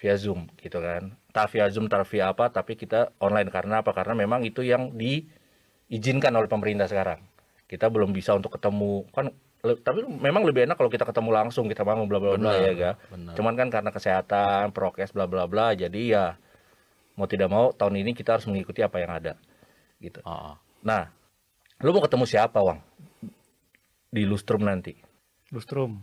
via 0.00 0.16
Zoom 0.16 0.48
gitu 0.56 0.80
kan. 0.80 1.12
Tak 1.36 1.52
via 1.52 1.68
Zoom, 1.68 1.86
tak 1.92 2.08
via 2.08 2.32
apa, 2.32 2.48
tapi 2.48 2.80
kita 2.80 3.12
online 3.20 3.52
karena 3.52 3.84
apa? 3.84 3.92
Karena 3.92 4.16
memang 4.16 4.40
itu 4.42 4.64
yang 4.64 4.96
diizinkan 4.96 6.32
oleh 6.32 6.48
pemerintah 6.48 6.88
sekarang. 6.88 7.20
Kita 7.68 7.92
belum 7.92 8.16
bisa 8.16 8.34
untuk 8.34 8.56
ketemu 8.56 9.04
kan 9.12 9.30
tapi 9.60 10.08
memang 10.08 10.42
lebih 10.48 10.64
enak 10.64 10.80
kalau 10.80 10.88
kita 10.88 11.04
ketemu 11.04 11.30
langsung 11.36 11.68
kita 11.68 11.84
bangun 11.84 12.08
bla 12.08 12.16
bla 12.16 12.40
bla 12.40 12.52
ya 12.56 12.72
ga. 12.72 12.92
benar. 13.12 13.34
Cuman 13.36 13.52
kan 13.56 13.68
karena 13.68 13.90
kesehatan, 13.92 14.72
prokes 14.72 15.12
bla 15.12 15.28
bla 15.28 15.44
bla 15.44 15.76
jadi 15.76 16.00
ya 16.00 16.26
mau 17.20 17.28
tidak 17.28 17.52
mau 17.52 17.68
tahun 17.76 18.00
ini 18.00 18.16
kita 18.16 18.40
harus 18.40 18.48
mengikuti 18.48 18.80
apa 18.80 18.96
yang 19.04 19.12
ada 19.12 19.36
gitu. 20.00 20.24
Ah, 20.24 20.56
ah. 20.56 20.56
Nah, 20.80 21.12
lu 21.84 21.92
mau 21.92 22.00
ketemu 22.00 22.24
siapa, 22.24 22.64
Wang? 22.64 22.80
Di 24.08 24.24
Lustrum 24.24 24.64
nanti. 24.64 24.96
Lustrum. 25.52 26.00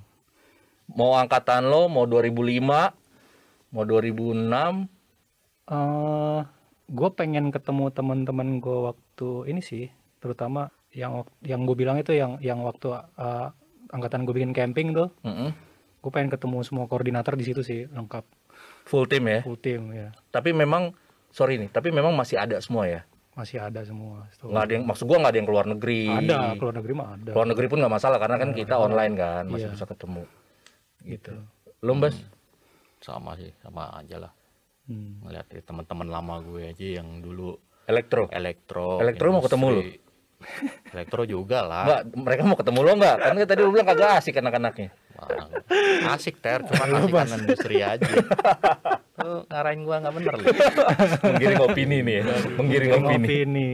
Mau 0.93 1.17
angkatan 1.17 1.65
lo, 1.65 1.89
mau 1.89 2.05
2005, 2.05 2.61
mau 3.73 3.83
2006, 3.83 4.87
eh 5.67 6.41
gue 6.87 7.09
pengen 7.11 7.51
ketemu 7.51 7.91
teman-teman 7.91 8.63
gue 8.63 8.77
waktu 8.93 9.51
ini 9.51 9.59
sih, 9.59 9.91
terutama 10.23 10.71
yang 10.97 11.21
yang 11.45 11.61
gue 11.63 11.77
bilang 11.77 12.01
itu 12.01 12.09
yang 12.11 12.41
yang 12.41 12.57
waktu 12.59 12.89
eh, 12.97 13.47
angkatan 13.93 14.25
gue 14.25 14.33
bikin 14.33 14.51
camping 14.51 14.91
tuh, 14.91 15.13
Mm-mm. 15.21 15.53
gue 16.01 16.11
pengen 16.11 16.27
ketemu 16.27 16.65
semua 16.65 16.89
koordinator 16.89 17.37
di 17.37 17.45
situ 17.45 17.61
sih 17.61 17.85
lengkap 17.87 18.25
full 18.83 19.05
team 19.05 19.29
ya. 19.29 19.39
full 19.45 19.55
team 19.55 19.93
ya 19.93 20.09
Tapi 20.27 20.51
memang 20.51 20.91
sorry 21.29 21.55
nih, 21.55 21.69
tapi 21.69 21.93
memang 21.93 22.11
masih 22.11 22.35
ada 22.35 22.57
semua 22.57 22.89
ya. 22.89 23.01
masih 23.31 23.61
ada 23.61 23.85
semua. 23.85 24.25
Tuh. 24.35 24.49
Nggak 24.49 24.63
ada 24.65 24.73
yang 24.73 24.85
maksud 24.89 25.05
gua 25.05 25.21
nggak 25.21 25.29
ada 25.29 25.37
yang 25.37 25.45
keluar 25.45 25.65
negeri. 25.69 26.01
Ada 26.09 26.37
keluar 26.57 26.73
negeri 26.73 26.91
mah 26.91 27.07
ada. 27.13 27.31
Keluar 27.37 27.47
negeri 27.47 27.65
pun 27.69 27.77
nggak 27.77 27.93
masalah 27.93 28.17
karena 28.17 28.35
kan 28.35 28.49
kita 28.51 28.75
online 28.75 29.13
kan, 29.13 29.43
masih 29.45 29.69
Iya. 29.69 29.73
bisa 29.77 29.85
ketemu. 29.85 30.23
gitu. 31.05 31.31
Lo, 31.79 31.93
Mbas? 31.93 32.17
sama 32.97 33.37
sih, 33.37 33.53
sama 33.61 33.93
aja 33.93 34.17
lah. 34.17 34.31
Hmm. 34.89 35.21
Ngeliat 35.21 35.45
teman-teman 35.61 36.07
lama 36.09 36.41
gue 36.41 36.65
aja 36.67 36.87
yang 36.97 37.21
dulu 37.21 37.53
Elektro. 37.85 38.25
elektro. 38.33 38.97
Elektro 38.97 39.27
mau 39.29 39.39
ketemu 39.39 39.65
lu? 39.69 39.81
Elektro 40.93 41.25
juga 41.25 41.65
lah. 41.65 41.83
Enggak, 41.83 42.01
mereka 42.13 42.41
mau 42.45 42.57
ketemu 42.57 42.79
lo 42.85 42.91
enggak? 42.93 43.17
Kan 43.19 43.33
tadi 43.43 43.61
lu 43.65 43.71
bilang 43.73 43.87
kagak 43.89 44.11
asik 44.21 44.37
anak-anaknya. 44.37 44.89
Asik 46.13 46.35
ter, 46.39 46.61
cuma 46.61 46.83
asik 46.85 47.11
kan 47.11 47.39
industri 47.41 47.81
aja. 47.81 48.05
Tuh 49.17 49.49
ngarahin 49.49 49.81
gua 49.81 49.97
nggak 50.05 50.13
bener 50.13 50.33
lu. 50.37 50.45
Menggiring 51.25 51.61
opini 51.65 51.97
nih 52.05 52.15
ya. 52.21 52.23
Menggiring 52.53 52.91
opini. 52.93 53.17
Opini. 53.17 53.69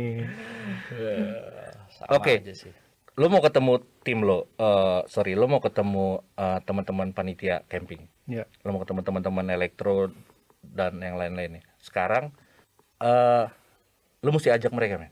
Oke. 2.07 2.33
sih. 2.55 2.71
Lo 3.13 3.29
mau 3.29 3.43
ketemu 3.45 3.77
tim 4.01 4.25
lo, 4.25 4.49
eh 4.57 5.05
sorry, 5.05 5.37
lo 5.37 5.45
mau 5.45 5.61
ketemu 5.61 6.23
eh, 6.33 6.59
teman-teman 6.65 7.13
panitia 7.13 7.61
camping. 7.67 8.07
Ya. 8.25 8.47
Lo 8.65 8.73
mau 8.73 8.81
ketemu 8.81 9.03
teman-teman 9.03 9.45
elektro 9.53 10.09
dan 10.63 10.97
yang 11.03 11.19
lain-lainnya. 11.19 11.61
Sekarang 11.77 12.31
eh 13.03 13.45
lo 14.23 14.29
mesti 14.31 14.49
ajak 14.49 14.71
mereka, 14.71 14.95
men. 14.97 15.11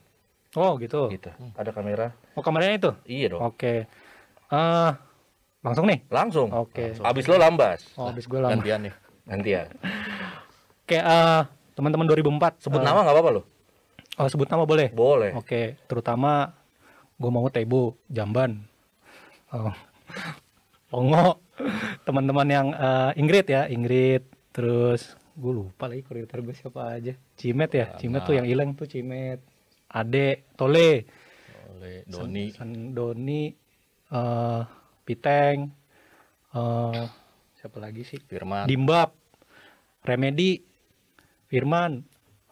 Oh 0.56 0.76
gitu. 0.80 1.08
Gitu. 1.12 1.32
Ada 1.56 1.72
kamera? 1.72 2.12
Oh 2.36 2.44
kameranya 2.44 2.76
itu? 2.76 2.92
Iya 3.08 3.28
dong. 3.38 3.42
Oke. 3.48 3.88
Eh 4.52 4.92
langsung 5.62 5.86
nih. 5.88 6.00
Langsung. 6.12 6.48
Oke. 6.52 6.98
Abis 7.00 7.26
lo 7.30 7.40
lambas. 7.40 7.88
Oh 7.96 8.12
habis 8.12 8.28
gue 8.28 8.40
lama. 8.40 8.56
Gantian 8.58 8.90
nih. 8.90 8.94
Nanti 9.28 9.50
ya. 9.56 9.70
Kayak 10.90 11.06
eh 11.08 11.42
teman-teman 11.78 12.08
2004. 12.10 12.64
Sebut 12.64 12.80
eh, 12.80 12.86
nama 12.86 13.00
nggak 13.06 13.16
apa-apa 13.16 13.32
lo? 13.32 13.42
Oh 14.20 14.28
sebut 14.28 14.48
nama 14.52 14.68
boleh. 14.68 14.92
Boleh. 14.92 15.32
Oke, 15.40 15.80
terutama 15.88 16.52
gue 17.22 17.30
mau 17.30 17.46
Tebo, 17.54 18.02
Jamban, 18.10 18.66
oh, 19.54 19.70
Pongo, 20.90 21.38
teman-teman 22.02 22.48
yang 22.50 22.68
eh, 22.74 23.22
Ingrid 23.22 23.46
ya, 23.46 23.70
Ingrid, 23.70 24.26
terus 24.50 25.14
gue 25.38 25.54
lupa 25.54 25.86
lagi 25.86 26.02
koordinator 26.02 26.42
gue 26.42 26.56
siapa 26.58 26.98
aja, 26.98 27.14
Cimet 27.38 27.72
ya, 27.78 27.94
Cimet 28.02 28.26
tuh 28.26 28.36
yang 28.36 28.50
hilang 28.50 28.74
tuh 28.74 28.90
Cimet, 28.90 29.38
Ade, 29.92 30.48
Tole, 30.56 31.04
Oleh 31.70 32.08
Doni. 32.08 32.46
San 32.52 32.92
Doni, 32.92 33.52
eh, 34.08 34.62
Piteng, 35.02 35.68
eh, 36.52 37.06
siapa 37.54 37.78
lagi 37.78 38.02
sih, 38.02 38.20
Firman. 38.22 38.66
Dimbab, 38.66 39.12
Remedi, 40.02 40.64
Firman, 41.46 42.00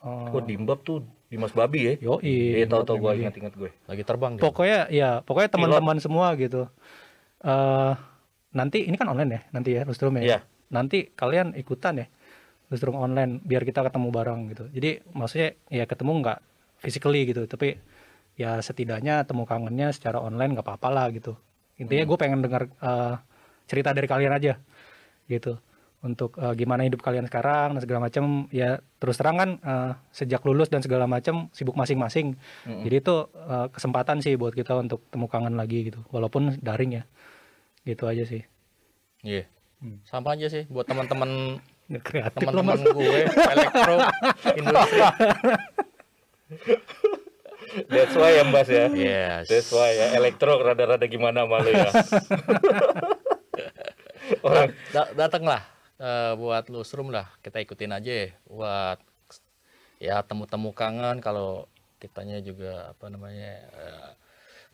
eh, 0.03 0.27
Kok 0.29 0.43
dimbab 0.43 0.83
tuh 0.83 0.99
Dimas 1.29 1.53
Babi 1.53 1.79
ya? 1.85 1.93
Yoi, 2.01 2.57
Iya 2.57 2.65
tahu 2.65 2.83
tahu 2.83 2.97
gue 2.99 3.21
ingat-ingat 3.21 3.53
gue. 3.53 3.71
Lagi 3.85 4.01
terbang 4.01 4.33
dia. 4.33 4.41
pokoknya 4.41 4.79
ya 4.89 5.09
pokoknya 5.21 5.49
teman-teman 5.49 5.97
semua 5.99 6.33
gitu 6.33 6.65
eh 7.39 7.93
nanti 8.49 8.83
ini 8.83 8.97
kan 8.97 9.07
online 9.07 9.31
ya 9.31 9.41
nanti 9.53 9.69
ya 9.71 9.85
Lustrum 9.85 10.17
ya 10.17 10.23
Iya. 10.25 10.39
nanti 10.67 11.07
kalian 11.07 11.53
ikutan 11.53 12.01
ya 12.01 12.07
Lustrum 12.67 12.97
online 12.97 13.39
biar 13.45 13.61
kita 13.61 13.85
ketemu 13.85 14.09
bareng 14.09 14.49
gitu 14.49 14.65
jadi 14.69 15.05
maksudnya 15.13 15.53
ya 15.69 15.85
ketemu 15.85 16.17
nggak 16.19 16.39
physically 16.79 17.29
gitu. 17.29 17.45
Tapi 17.45 17.75
ya 18.39 18.63
setidaknya 18.63 19.27
temu 19.27 19.43
kangennya 19.43 19.91
secara 19.91 20.23
online 20.23 20.55
nggak 20.55 20.65
apa-apa 20.65 20.89
lah 20.89 21.05
gitu. 21.11 21.35
Intinya 21.79 22.03
gue 22.07 22.17
pengen 22.19 22.39
dengar 22.43 22.67
eh, 22.67 23.15
cerita 23.67 23.91
dari 23.91 24.07
kalian 24.07 24.33
aja 24.35 24.59
gitu. 25.27 25.59
Untuk 25.99 26.39
eh, 26.39 26.55
gimana 26.55 26.87
hidup 26.87 27.03
kalian 27.03 27.27
sekarang 27.27 27.75
dan 27.75 27.81
segala 27.83 27.99
macam 28.07 28.47
ya 28.55 28.79
terus 28.99 29.19
terang 29.19 29.37
kan 29.39 29.49
eh, 29.59 29.91
sejak 30.15 30.43
lulus 30.47 30.71
dan 30.71 30.79
segala 30.79 31.07
macam 31.07 31.51
sibuk 31.51 31.75
masing-masing. 31.75 32.39
Jadi 32.87 32.95
itu 32.95 33.15
eh, 33.35 33.67
kesempatan 33.71 34.23
sih 34.23 34.39
buat 34.39 34.55
kita 34.55 34.79
untuk 34.79 35.03
temu 35.11 35.27
kangen 35.27 35.59
lagi 35.59 35.91
gitu. 35.91 35.99
Walaupun 36.11 36.63
daring 36.63 36.99
ya. 36.99 37.03
Gitu 37.83 38.07
aja 38.07 38.23
sih. 38.23 38.43
Iya. 39.23 39.47
Hmm. 39.79 40.03
Sama 40.03 40.35
aja 40.35 40.51
sih 40.51 40.67
buat 40.67 40.83
teman-teman 40.87 41.59
teman-teman 42.37 42.77
gue 42.85 43.19
elektro 43.25 43.95
industri. 44.59 45.01
That's 47.91 48.15
why 48.17 48.33
ya 48.33 48.43
Mbas 48.49 48.69
ya. 48.69 48.85
Yes. 48.89 49.45
That's 49.45 49.69
why 49.69 49.93
ya. 49.93 50.17
Elektro 50.17 50.57
rada-rada 50.57 51.05
gimana 51.05 51.45
malu 51.45 51.69
ya. 51.69 51.89
Orang 54.45 54.73
Da- 54.93 55.13
datanglah 55.13 55.61
eh, 56.01 56.33
buat 56.37 56.65
Lustrum 56.69 57.13
lah 57.13 57.29
kita 57.45 57.61
ikutin 57.61 57.93
aja 57.93 58.13
ya. 58.25 58.29
buat 58.49 58.97
ya 59.99 60.23
temu-temu 60.23 60.71
kangen 60.71 61.19
kalau 61.19 61.67
kitanya 61.99 62.39
juga 62.39 62.95
apa 62.95 63.11
namanya 63.11 63.67
eh, 63.75 64.09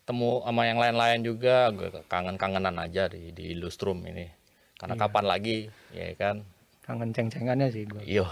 temu 0.06 0.38
sama 0.46 0.70
yang 0.70 0.78
lain-lain 0.78 1.20
juga 1.26 1.74
kangen-kangenan 2.06 2.78
aja 2.78 3.10
di 3.10 3.34
di 3.34 3.58
Lustrum 3.58 4.06
ini 4.06 4.30
karena 4.78 4.94
kapan 4.94 5.26
lagi 5.26 5.66
ya 5.90 6.14
kan 6.14 6.46
kangen 6.86 7.10
ceng-cengannya 7.10 7.68
sih 7.74 7.82
gue 7.84 8.02
iya. 8.06 8.22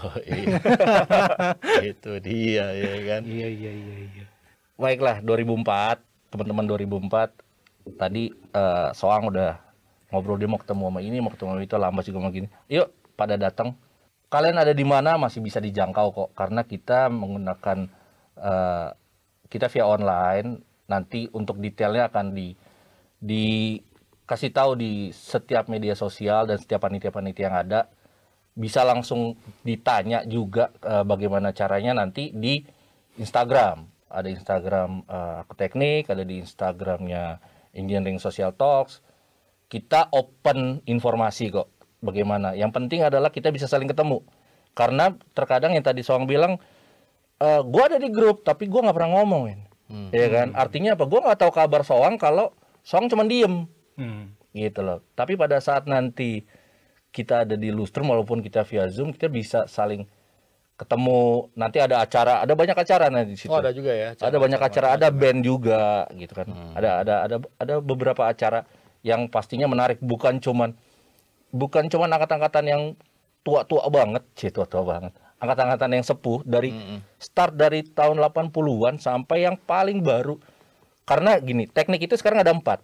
itu 1.91 2.11
dia 2.23 2.65
ya 2.71 2.93
kan. 3.03 3.21
iya 3.27 3.47
iya 3.51 3.71
iya 3.75 3.97
iya 4.15 4.25
baiklah 4.75 5.23
2004, 5.23 6.35
teman-teman 6.35 6.65
2004 6.67 7.95
tadi 7.95 8.31
eh, 8.31 8.89
Soang 8.91 9.31
udah 9.31 9.59
ngobrol 10.11 10.39
dia 10.39 10.49
mau 10.51 10.59
ketemu 10.59 10.83
sama 10.91 10.99
ini, 11.01 11.17
mau 11.23 11.31
ketemu 11.31 11.49
sama 11.55 11.63
itu, 11.63 11.75
Lambas 11.79 12.05
juga 12.07 12.19
mau 12.21 12.31
gini. 12.31 12.47
Yuk, 12.71 12.87
pada 13.15 13.35
datang. 13.39 13.75
Kalian 14.27 14.57
ada 14.59 14.73
di 14.75 14.83
mana 14.83 15.15
masih 15.15 15.39
bisa 15.39 15.63
dijangkau 15.63 16.11
kok 16.11 16.29
karena 16.35 16.67
kita 16.67 17.07
menggunakan 17.07 17.87
eh, 18.35 18.89
kita 19.47 19.71
via 19.71 19.85
online 19.87 20.59
nanti 20.85 21.31
untuk 21.31 21.57
detailnya 21.63 22.11
akan 22.11 22.35
di 22.35 22.51
dikasih 23.25 24.51
tahu 24.51 24.75
di 24.75 25.09
setiap 25.15 25.71
media 25.71 25.95
sosial 25.95 26.45
dan 26.45 26.59
setiap 26.59 26.83
panitia-panitia 26.83 27.47
yang 27.47 27.57
ada 27.57 27.79
bisa 28.55 28.87
langsung 28.87 29.35
ditanya 29.67 30.23
juga 30.23 30.71
eh, 30.79 31.03
bagaimana 31.03 31.51
caranya 31.51 31.91
nanti 31.91 32.31
di 32.31 32.63
Instagram. 33.19 33.83
Ada 34.07 34.31
Instagram 34.31 35.03
eh, 35.03 35.35
aku 35.43 35.53
teknik 35.59 36.07
ada 36.07 36.23
di 36.23 36.39
Instagramnya 36.39 37.43
Engineering 37.75 38.17
Social 38.17 38.55
Talks. 38.55 39.03
Kita 39.67 40.07
open 40.15 40.79
informasi 40.87 41.51
kok 41.51 41.67
bagaimana. 41.99 42.55
Yang 42.55 42.71
penting 42.71 43.03
adalah 43.03 43.29
kita 43.29 43.51
bisa 43.51 43.67
saling 43.67 43.91
ketemu. 43.91 44.23
Karena 44.71 45.11
terkadang 45.35 45.75
yang 45.75 45.83
tadi 45.83 45.99
Soang 45.99 46.23
bilang 46.23 46.55
eh 47.35 47.61
gua 47.67 47.91
ada 47.91 47.99
di 47.99 48.07
grup 48.07 48.47
tapi 48.47 48.71
gua 48.71 48.87
nggak 48.87 48.95
pernah 48.95 49.11
ngomong 49.19 49.41
men. 49.51 49.61
Hmm. 49.85 50.09
ya 50.15 50.31
kan? 50.31 50.55
Artinya 50.55 50.95
apa? 50.95 51.03
Gua 51.05 51.27
nggak 51.27 51.39
tahu 51.43 51.51
kabar 51.51 51.83
Soang 51.83 52.15
kalau 52.15 52.55
Soang 52.87 53.11
cuma 53.11 53.27
diem. 53.27 53.67
Hmm. 53.99 54.31
gitu 54.55 54.79
loh. 54.79 55.03
Tapi 55.19 55.35
pada 55.35 55.59
saat 55.59 55.83
nanti 55.83 56.47
kita 57.15 57.47
ada 57.47 57.55
di 57.55 57.71
Lustrum 57.71 58.11
walaupun 58.11 58.43
kita 58.43 58.67
via 58.67 58.91
Zoom 58.91 59.15
kita 59.15 59.31
bisa 59.31 59.63
saling 59.71 60.03
ketemu. 60.75 61.47
Nanti 61.55 61.79
ada 61.79 62.03
acara 62.03 62.43
ada 62.43 62.51
banyak 62.51 62.75
acara 62.75 63.07
nanti 63.07 63.31
di 63.31 63.39
situ. 63.39 63.51
Oh 63.55 63.63
ada 63.63 63.71
juga 63.71 63.95
ya. 63.95 64.11
ada 64.11 64.35
banyak 64.35 64.59
acara 64.59 64.87
ada 64.99 65.07
band 65.07 65.39
juga 65.47 66.03
gitu 66.11 66.35
kan. 66.35 66.47
Ada 66.75 66.89
ada 67.07 67.15
ada 67.23 67.35
ada 67.55 67.73
beberapa 67.79 68.27
acara 68.27 68.67
yang 68.99 69.31
pastinya 69.31 69.71
menarik. 69.71 70.03
Bukan 70.03 70.43
cuman 70.43 70.75
bukan 71.55 71.87
cuman 71.87 72.11
angkatan-angkatan 72.11 72.65
yang 72.67 72.81
tua-tua 73.47 73.87
banget 73.87 74.23
sih 74.35 74.51
tua-tua 74.51 74.83
banget. 74.83 75.15
Angkatan-angkatan 75.39 75.91
yang 75.95 76.03
sepuh 76.03 76.43
dari 76.43 76.75
start 77.15 77.55
dari 77.55 77.87
tahun 77.87 78.19
80-an 78.19 78.99
sampai 78.99 79.47
yang 79.47 79.55
paling 79.55 80.03
baru. 80.03 80.35
Karena 81.07 81.39
gini 81.39 81.71
teknik 81.71 82.11
itu 82.11 82.19
sekarang 82.19 82.43
ada 82.43 82.51
empat 82.51 82.83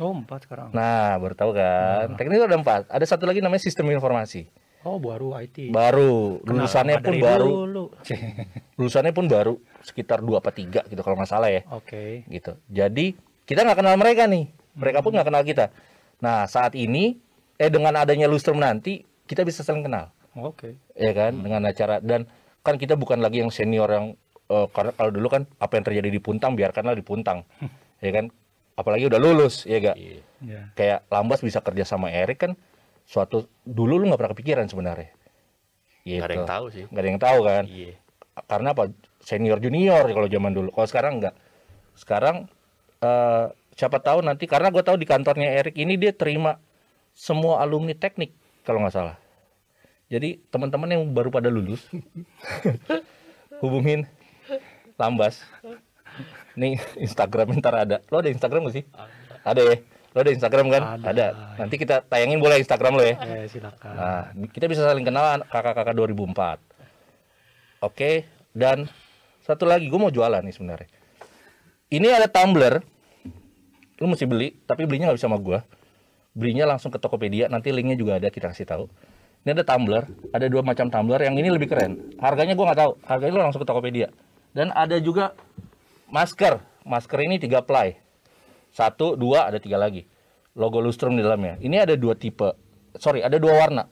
Oh, 0.00 0.16
empat 0.16 0.48
sekarang. 0.48 0.72
nah 0.72 1.14
baru 1.16 1.36
tahu 1.36 1.50
kan 1.52 2.16
teknik 2.16 2.40
itu 2.40 2.46
ada 2.48 2.56
empat 2.56 2.88
ada 2.88 3.04
satu 3.04 3.28
lagi 3.28 3.38
namanya 3.38 3.60
sistem 3.60 3.92
informasi 3.92 4.48
Oh, 4.80 4.96
baru 4.96 5.36
IT. 5.36 5.68
baru 5.68 6.40
Kenal 6.40 6.64
lulusannya 6.64 6.96
pun 6.98 7.14
baru 7.20 7.48
dulu? 7.68 7.84
lulusannya 8.80 9.12
pun 9.12 9.28
baru 9.28 9.54
sekitar 9.84 10.24
dua 10.24 10.40
apa 10.40 10.56
tiga 10.56 10.80
gitu 10.88 11.04
kalau 11.04 11.20
nggak 11.20 11.28
salah 11.28 11.52
ya 11.52 11.68
Oke. 11.68 12.24
gitu. 12.24 12.56
Jadi 12.64 13.12
kita 13.44 13.60
nggak 13.60 13.76
kenal 13.76 14.00
mereka 14.00 14.24
nih, 14.24 14.48
mereka 14.72 15.04
pun 15.04 15.12
nggak 15.12 15.28
kenal 15.28 15.44
kita. 15.44 15.68
Nah 16.24 16.48
saat 16.48 16.72
ini, 16.72 17.20
eh 17.56 17.68
dengan 17.68 17.92
adanya 17.92 18.24
lustrum 18.24 18.56
nanti 18.56 19.04
kita 19.28 19.44
bisa 19.44 19.60
saling 19.60 19.84
kenal, 19.84 20.16
Oke. 20.32 20.80
ya 20.96 21.12
kan? 21.12 21.36
Dengan 21.36 21.60
acara 21.68 22.00
dan 22.00 22.24
kan 22.64 22.80
kita 22.80 22.96
bukan 22.96 23.20
lagi 23.20 23.44
yang 23.44 23.52
senior 23.52 23.88
yang 23.92 24.06
eh, 24.48 24.66
karena 24.72 24.96
kalau 24.96 25.12
dulu 25.12 25.28
kan 25.28 25.44
apa 25.60 25.76
yang 25.76 25.84
terjadi 25.84 26.08
di 26.08 26.20
Puntang 26.24 26.56
biarkanlah 26.56 26.96
di 26.96 27.04
Puntang, 27.04 27.44
ya 28.00 28.16
kan? 28.16 28.32
Apalagi 28.80 29.12
udah 29.12 29.20
lulus, 29.20 29.68
ya 29.68 29.76
gak? 29.76 30.00
Iya. 30.00 30.24
Ya. 30.40 30.62
Kayak 30.72 31.04
Lambas 31.12 31.44
bisa 31.44 31.60
kerja 31.60 31.84
sama 31.84 32.08
Erik 32.08 32.48
kan, 32.48 32.52
suatu 33.04 33.44
dulu 33.68 34.00
lu 34.00 34.08
nggak 34.08 34.16
pernah 34.16 34.32
kepikiran 34.32 34.66
sebenarnya. 34.72 35.12
Gitu. 36.00 36.16
Nggak 36.16 36.32
ada 36.32 36.36
yang 36.40 36.48
tahu 36.48 36.64
sih. 36.72 36.84
Nggak 36.88 37.02
ada 37.04 37.10
yang 37.12 37.20
tahu 37.20 37.38
kan? 37.44 37.64
Iya. 37.68 37.94
karena 38.48 38.72
apa 38.72 38.88
senior 39.20 39.60
junior 39.60 40.08
kalau 40.08 40.24
zaman 40.24 40.52
dulu 40.56 40.72
kalau 40.72 40.88
sekarang 40.88 41.12
enggak 41.20 41.34
sekarang 41.92 42.48
eh, 43.04 43.46
siapa 43.76 44.00
tahu 44.00 44.24
nanti 44.24 44.48
karena 44.48 44.72
gue 44.72 44.80
tahu 44.80 44.96
di 44.96 45.04
kantornya 45.04 45.60
Erik 45.60 45.76
ini 45.76 46.00
dia 46.00 46.12
terima 46.16 46.56
semua 47.12 47.60
alumni 47.60 47.92
teknik 47.92 48.32
kalau 48.64 48.80
nggak 48.80 48.94
salah 48.96 49.16
jadi 50.08 50.40
teman-teman 50.48 50.88
yang 50.88 51.02
baru 51.12 51.28
pada 51.28 51.52
lulus 51.52 51.84
hubungin 53.62 54.08
Lambas 54.96 55.44
nih 56.54 56.78
Instagram 57.06 57.58
ntar 57.58 57.74
ada 57.76 57.96
lo 58.08 58.18
ada 58.18 58.30
Instagram 58.30 58.66
gak 58.66 58.76
sih 58.80 58.84
ada 59.42 59.60
ya 59.60 59.76
lo 60.10 60.18
ada 60.20 60.32
Instagram 60.34 60.66
kan 60.68 60.82
Ada. 61.06 61.26
nanti 61.54 61.78
kita 61.78 62.02
tayangin 62.02 62.42
boleh 62.42 62.58
Instagram 62.58 62.98
lo 62.98 63.04
ya 63.04 63.14
Eh, 63.20 63.46
silakan. 63.46 63.92
Nah, 63.94 64.22
kita 64.50 64.66
bisa 64.66 64.82
saling 64.82 65.06
kenal 65.06 65.46
kakak-kakak 65.46 65.94
2004. 65.94 66.58
Oke, 67.80 68.26
dan 68.50 68.90
satu 69.40 69.64
lagi 69.64 69.86
gue 69.86 69.96
mau 69.96 70.10
jualan 70.10 70.42
nih 70.42 70.50
sebenarnya. 70.50 70.88
Ini 71.88 72.06
ada 72.12 72.26
tumbler, 72.26 72.82
lu 73.96 74.06
mesti 74.06 74.26
beli, 74.26 74.52
tapi 74.66 74.84
belinya 74.84 75.08
nggak 75.10 75.18
bisa 75.18 75.30
sama 75.30 75.38
gue. 75.38 75.58
Belinya 76.34 76.66
langsung 76.66 76.90
ke 76.90 76.98
Tokopedia, 76.98 77.46
nanti 77.46 77.70
linknya 77.70 77.94
juga 77.94 78.18
ada 78.18 78.28
kita 78.28 78.50
kasih 78.50 78.66
tahu. 78.66 78.84
Ini 79.42 79.56
ada 79.56 79.64
tumbler, 79.64 80.04
ada 80.30 80.46
dua 80.46 80.60
macam 80.60 80.90
tumbler, 80.90 81.22
yang 81.22 81.34
ini 81.34 81.48
lebih 81.48 81.70
keren. 81.70 82.18
Harganya 82.20 82.52
gue 82.52 82.66
nggak 82.66 82.78
tahu, 82.78 82.92
harganya 83.06 83.32
lu 83.32 83.40
langsung 83.40 83.62
ke 83.62 83.68
Tokopedia. 83.70 84.10
Dan 84.52 84.70
ada 84.70 84.98
juga 84.98 85.32
masker, 86.10 86.58
masker 86.82 87.18
ini 87.22 87.38
tiga 87.38 87.62
ply, 87.62 87.96
satu, 88.70 89.14
dua, 89.14 89.46
ada 89.46 89.56
tiga 89.56 89.78
lagi. 89.78 90.04
Logo 90.52 90.82
lustrum 90.82 91.14
di 91.14 91.22
dalamnya. 91.22 91.56
Ini 91.56 91.86
ada 91.86 91.94
dua 91.94 92.12
tipe, 92.12 92.52
sorry, 92.98 93.22
ada 93.22 93.38
dua 93.38 93.54
warna, 93.56 93.86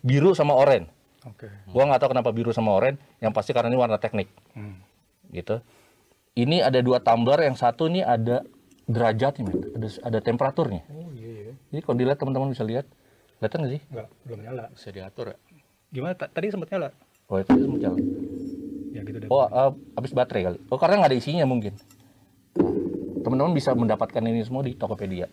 biru 0.00 0.34
sama 0.34 0.52
oranye. 0.52 0.90
Oke. 1.22 1.46
Gua 1.68 1.84
nggak 1.84 2.00
tahu 2.00 2.10
kenapa 2.10 2.30
biru 2.30 2.50
sama 2.50 2.72
oranye, 2.72 2.98
yang 3.18 3.30
pasti 3.30 3.52
karena 3.52 3.70
ini 3.70 3.78
warna 3.78 3.96
teknik, 3.96 4.26
Hmm. 4.52 4.82
gitu. 5.30 5.62
Ini 6.34 6.62
ada 6.62 6.80
dua 6.80 6.98
tumbler, 6.98 7.42
yang 7.42 7.54
satu 7.54 7.86
ini 7.86 8.00
ada 8.00 8.42
derajatnya, 8.86 9.44
men. 9.46 9.58
ada 9.76 9.88
ada 10.02 10.18
temperaturnya. 10.18 10.82
Oh 10.88 11.10
iya 11.12 11.28
iya. 11.28 11.54
Jadi 11.70 11.80
kalau 11.84 11.96
dilihat 11.96 12.18
teman-teman 12.18 12.50
bisa 12.50 12.64
lihat, 12.64 12.86
kelihatan 13.38 13.58
nggak 13.60 13.72
sih? 13.76 13.82
Enggak, 13.86 14.08
belum 14.24 14.38
nyala. 14.42 14.64
Bisa 14.72 14.88
diatur 14.90 15.26
ya. 15.30 15.38
Gimana 15.90 16.14
ta- 16.14 16.30
tadi 16.30 16.50
sempat 16.50 16.70
nyala? 16.70 16.88
Oh 17.28 17.38
itu 17.38 17.50
semua 17.52 17.78
jalan. 17.78 17.98
Ya 18.90 19.06
gitu 19.06 19.18
deh. 19.22 19.28
Oh 19.30 19.46
eh, 19.46 19.70
habis 19.94 20.12
baterai 20.12 20.42
kali. 20.50 20.58
Oh 20.68 20.78
karena 20.78 21.02
nggak 21.02 21.10
ada 21.14 21.18
isinya 21.18 21.46
mungkin. 21.46 21.74
Nah, 22.58 22.72
teman-teman 23.22 23.52
bisa 23.54 23.70
mendapatkan 23.76 24.22
ini 24.24 24.42
semua 24.42 24.66
di 24.66 24.74
Tokopedia. 24.74 25.30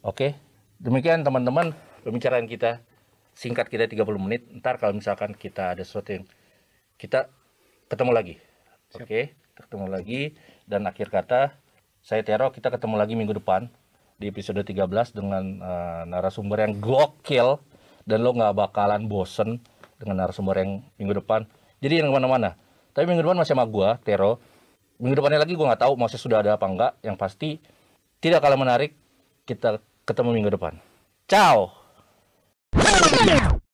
Oke, 0.00 0.32
demikian 0.80 1.20
teman-teman 1.20 1.76
pembicaraan 2.00 2.48
kita 2.48 2.80
singkat 3.36 3.68
kita 3.68 3.84
30 3.84 4.04
menit. 4.16 4.48
Ntar 4.48 4.80
kalau 4.80 4.96
misalkan 4.96 5.36
kita 5.36 5.76
ada 5.76 5.82
sesuatu 5.84 6.16
yang 6.16 6.24
kita 6.96 7.28
ketemu 7.92 8.10
lagi. 8.16 8.34
Oke, 8.96 9.36
kita 9.36 9.60
ketemu 9.68 9.86
lagi 9.92 10.20
dan 10.64 10.88
akhir 10.88 11.12
kata 11.12 11.52
saya 12.00 12.24
Tero 12.24 12.48
kita 12.48 12.72
ketemu 12.72 12.96
lagi 12.96 13.12
minggu 13.12 13.36
depan 13.36 13.68
di 14.16 14.32
episode 14.32 14.64
13 14.64 14.88
dengan 15.12 15.44
eh, 15.60 16.02
narasumber 16.08 16.64
yang 16.64 16.80
gokil 16.80 17.60
dan 18.08 18.18
lo 18.24 18.32
nggak 18.32 18.56
bakalan 18.56 19.04
bosen 19.04 19.60
dengan 20.00 20.24
narasumber 20.24 20.56
yang 20.64 20.80
minggu 20.96 21.20
depan. 21.20 21.44
Jadi 21.84 22.00
yang 22.00 22.12
ke 22.12 22.16
mana-mana. 22.16 22.56
Tapi 22.90 23.04
minggu 23.06 23.22
depan 23.22 23.38
masih 23.38 23.54
sama 23.54 23.66
gua, 23.66 23.98
Tero. 24.02 24.40
Minggu 25.00 25.16
depannya 25.16 25.40
lagi 25.40 25.54
gua 25.56 25.72
nggak 25.72 25.82
tahu 25.86 25.94
masih 25.96 26.18
sudah 26.20 26.42
ada 26.42 26.56
apa 26.58 26.66
enggak. 26.66 26.92
Yang 27.00 27.16
pasti 27.16 27.48
tidak 28.20 28.44
kalah 28.44 28.58
menarik 28.60 28.92
kita 29.48 29.80
ketemu 30.04 30.30
minggu 30.36 30.50
depan. 30.54 30.74
Ciao. 31.30 31.72